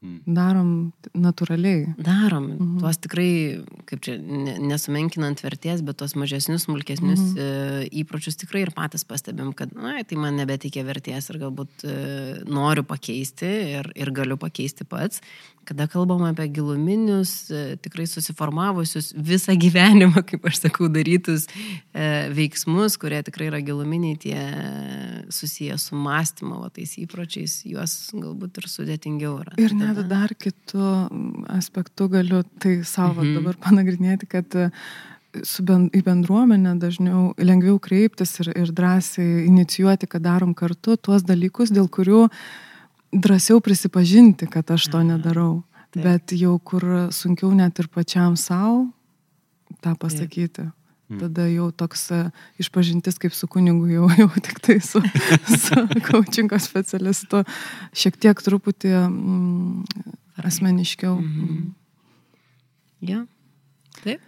[0.00, 0.20] Mm.
[0.32, 0.68] Darom
[1.12, 1.94] natūraliai.
[2.00, 2.46] Darom.
[2.56, 2.78] Mhm.
[2.80, 7.36] Tuos tikrai, kaip čia, ne- nesumenkinant vertės, bet tos mažesnius, smulkesnius Mhm.
[7.36, 12.44] e, įpročius tikrai ir patys pastebim, kad, na, tai man nebeteikia vertės ir galbūt e,
[12.48, 15.20] noriu pakeisti ir, ir galiu pakeisti pats.
[15.68, 21.44] Kada kalbam apie giluminius, e, tikrai susiformavusius visą gyvenimą, kaip aš sakau, darytus
[21.94, 24.40] e, veiksmus, kurie tikrai yra giluminiai, tie
[25.30, 29.54] susiję su mąstymo, va, tais įpročiais, juos galbūt ir sudėtingiau yra.
[29.62, 30.88] Ir net tada- dar kitų
[31.54, 33.34] aspektų galiu tai savo Mhm.
[33.38, 34.70] dabar panagrinėti, kad e,
[35.46, 41.22] su ben, į bendruomenę dažniau lengviau kreiptis ir, ir drąsiai inicijuoti, kad darom kartu tuos
[41.22, 42.24] dalykus, dėl kurių
[43.12, 45.62] drąsiau prisipažinti, kad aš to nedarau.
[45.90, 46.04] Taip.
[46.04, 48.86] Bet jau kur sunkiau net ir pačiam savo
[49.82, 50.70] tą pasakyti.
[51.18, 52.20] Tada jau toks e,
[52.62, 55.02] išpažintis kaip su kunigu, jau, jau tik tai su,
[55.50, 57.42] su coachingo specialistu,
[57.90, 60.06] šiek tiek truputį mm,
[60.46, 61.16] asmeniškiau.
[61.18, 61.62] Mhm.
[63.10, 63.24] Ja.
[64.04, 64.22] Taip.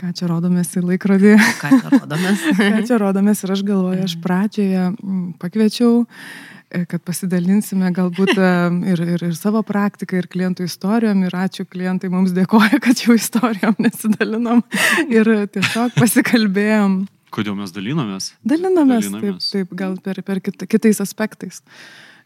[0.00, 1.34] Ką čia rodomės į laikrodį?
[1.60, 2.46] Ką čia rodomės?
[2.60, 9.02] Ką čia rodomės ir aš galvoju, aš pradžioje mm, pakviečiau, e, kad pasidalinsime galbūt ir,
[9.02, 11.24] ir, ir savo praktiką, ir klientų istorijom.
[11.26, 14.62] Ir ačiū klientai mums dėkoja, kad jų istorijom nesidalinom.
[15.10, 17.00] Ir tiesiog pasikalbėjom.
[17.34, 18.32] Kodėl mes dalinomės?
[18.42, 19.50] Dalinomės, taip, Dalinamės.
[19.54, 21.60] taip, gal per, per kit, kitais aspektais.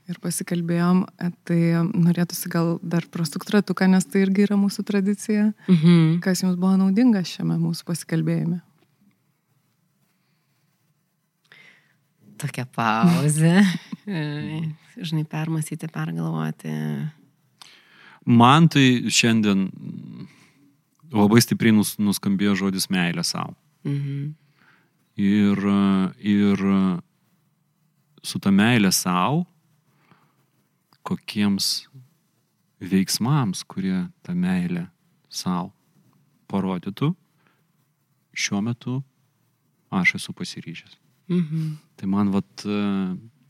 [0.09, 5.51] Ir pasikalbėjom, e, tai norėtųsi gal dar prasukti ratuką, nes tai irgi yra mūsų tradicija.
[5.69, 6.21] Mhm.
[6.25, 8.61] Kas jums buvo naudinga šiame mūsų pasikalbėjime?
[12.41, 13.61] Tokia pauzė.
[14.05, 16.73] Žinai, permastyti, pergalvoti.
[18.25, 19.67] Man tai šiandien
[21.15, 23.55] labai stipriai nus, nuskambėjo žodis meilė savo.
[23.85, 24.35] Mhm.
[25.25, 25.61] Ir,
[26.19, 26.63] ir
[28.25, 29.45] su ta meilė savo,
[31.05, 31.85] kokiems
[32.81, 34.89] veiksmams, kurie tą meilę
[35.29, 35.71] savo
[36.51, 37.13] parodytų,
[38.35, 38.99] šiuo metu
[39.95, 40.99] aš esu pasiryžęs.
[41.31, 41.77] Mhm.
[41.97, 42.65] Tai man vat,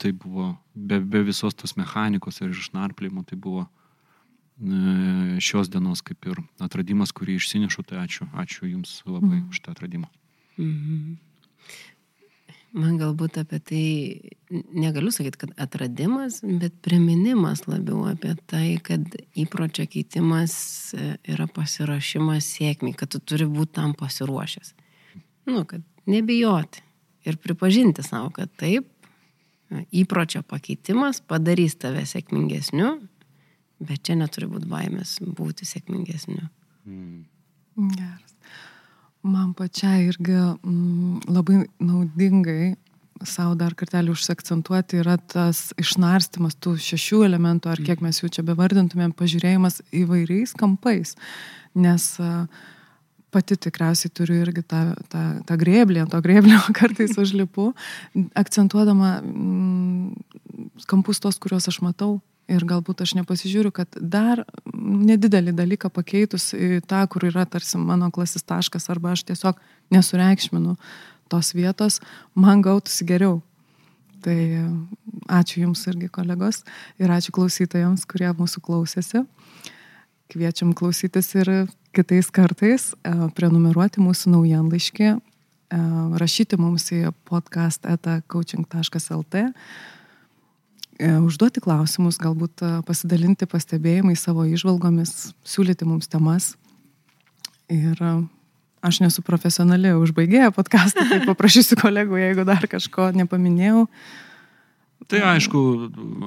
[0.05, 6.29] tai buvo, be, be visos tos mechanikos ir išnarplėjimo, tai buvo e, šios dienos kaip
[6.29, 9.49] ir atradimas, kurį išsinešu, tai ačiū, ačiū Jums labai Mhm.
[9.49, 10.11] už tą atradimą.
[10.61, 11.17] Mhm.
[12.75, 13.85] Man galbūt apie tai,
[14.75, 19.05] negaliu sakyti, kad atradimas, bet priminimas labiau apie tai, kad
[19.39, 20.57] įpročio keitimas
[20.99, 24.75] e, yra pasiruošimas sėkmiai, kad tu turi būti tam pasiruošęs.
[25.47, 26.83] Nu, kad nebijoti
[27.31, 28.91] ir pripažinti savo, kad taip,
[29.95, 32.95] įpročio pakeitimas padarys tave sėkmingesniu,
[33.85, 36.47] bet čia neturi būti baimės būti sėkmingesniu.
[37.75, 38.35] Geras.
[39.25, 42.75] Man pačiai irgi mm, labai naudingai
[43.25, 48.45] savo dar kartelį užsakcentuoti yra tas išnarstimas tų šešių elementų, ar kiek mes jų čia
[48.47, 51.15] bevardintumėm, pažiūrėjimas įvairiais kampais.
[51.79, 52.47] Nes a,
[53.35, 57.73] pati tikriausiai turiu irgi tą, tą, tą grėblį, to grėblio kartais užlipu,
[58.39, 62.19] akcentuodama mm, kampus tos, kuriuos aš matau.
[62.45, 64.43] Ir galbūt aš nepasižiūriu, kad dar
[64.77, 69.63] nedidelį dalyką pakeitus į tą, kur yra tarsi mano klasis taškas, arba aš tiesiog
[69.95, 70.75] nesureikšminu
[71.33, 72.03] tos vietos,
[72.37, 73.39] man gautųsi geriau.
[74.25, 74.37] Tai
[75.41, 76.63] ačiū Jums irgi kolegos
[77.01, 79.25] ir ačiū klausytojams, kurie mūsų klausėsi.
[80.33, 85.17] Kviečiam klausytis ir kitais kartais, e, prenumeruoti mūsų naujienlaiškį, e,
[86.21, 89.47] rašyti mums į podcast.coaching.lt, e,
[91.21, 96.57] užduoti klausimus, galbūt pasidalinti pastebėjimai savo išvalgomis, siūlyti mums temas.
[97.69, 98.25] Ir
[98.85, 103.87] aš nesu profesionali užbaigėja podcastą, tai paprašysiu kolegų, jeigu dar kažko nepaminėjau.
[105.09, 105.61] Tai aišku,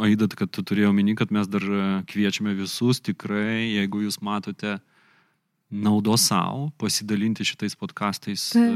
[0.05, 4.78] Aida, kad tu turėjau minį, kad mes dar e, kviečiame visus tikrai, jeigu jūs matote
[5.68, 7.76] naudos savo, pasidalinti šitais
[8.55, 8.68] e,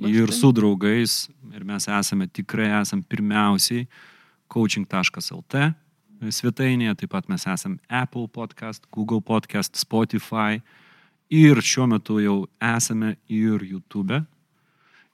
[0.00, 0.38] va ir štai.
[0.38, 1.18] su draugais.
[1.52, 3.86] Ir mes esame tikrai, esame pirmiausiai
[4.52, 5.68] coaching.lt
[6.30, 10.60] svetainėje, taip pat mes esame Apple podcast, Google podcast, Spotify
[11.32, 14.22] ir šiuo metu jau esame ir YouTube.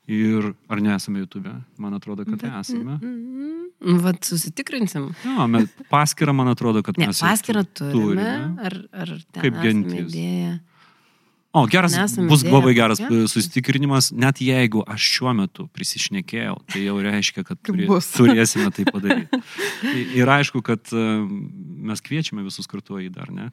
[0.08, 1.50] Ir ar nesame YouTube?
[1.76, 2.94] Man atrodo, kad esame.
[3.02, 5.10] Nu, Vat susitikrinsim.
[5.22, 8.56] Jo, mes paskirą, man atrodo, kad Ne, mes paskirą tu- turime.
[8.58, 10.08] Ar, ar Kaip gentis.
[10.08, 10.54] įdėję?
[11.54, 13.26] O, geras, Nesame bus labai geras tokia?
[13.28, 17.86] susitikrinimas, net jeigu aš šiuo metu prisišnekėjau, tai jau reiškia, kad turė,
[18.16, 19.40] turėsime tai padaryti.
[20.20, 21.04] Ir aišku, kad e,
[21.88, 23.48] mes kviečiame visus kartu į dar, ne,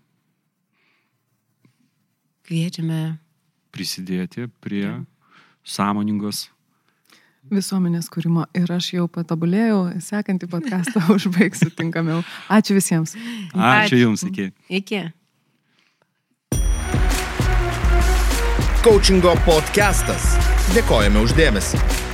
[2.45, 3.17] Kviečiame.
[3.73, 5.05] prisidėti prie
[5.65, 6.45] sąmoningos.
[7.51, 12.23] Visuomenės kūrimo ir aš jau patobulėjau, sekantį podcastą užbaigsiu tinkamiau.
[12.49, 13.13] Ačiū visiems.
[13.53, 14.49] Ačiū Jums, iki.
[14.69, 15.03] Iki.
[18.85, 20.35] coachingo podcastas.
[20.75, 22.04] Dėkojame uždėmesi.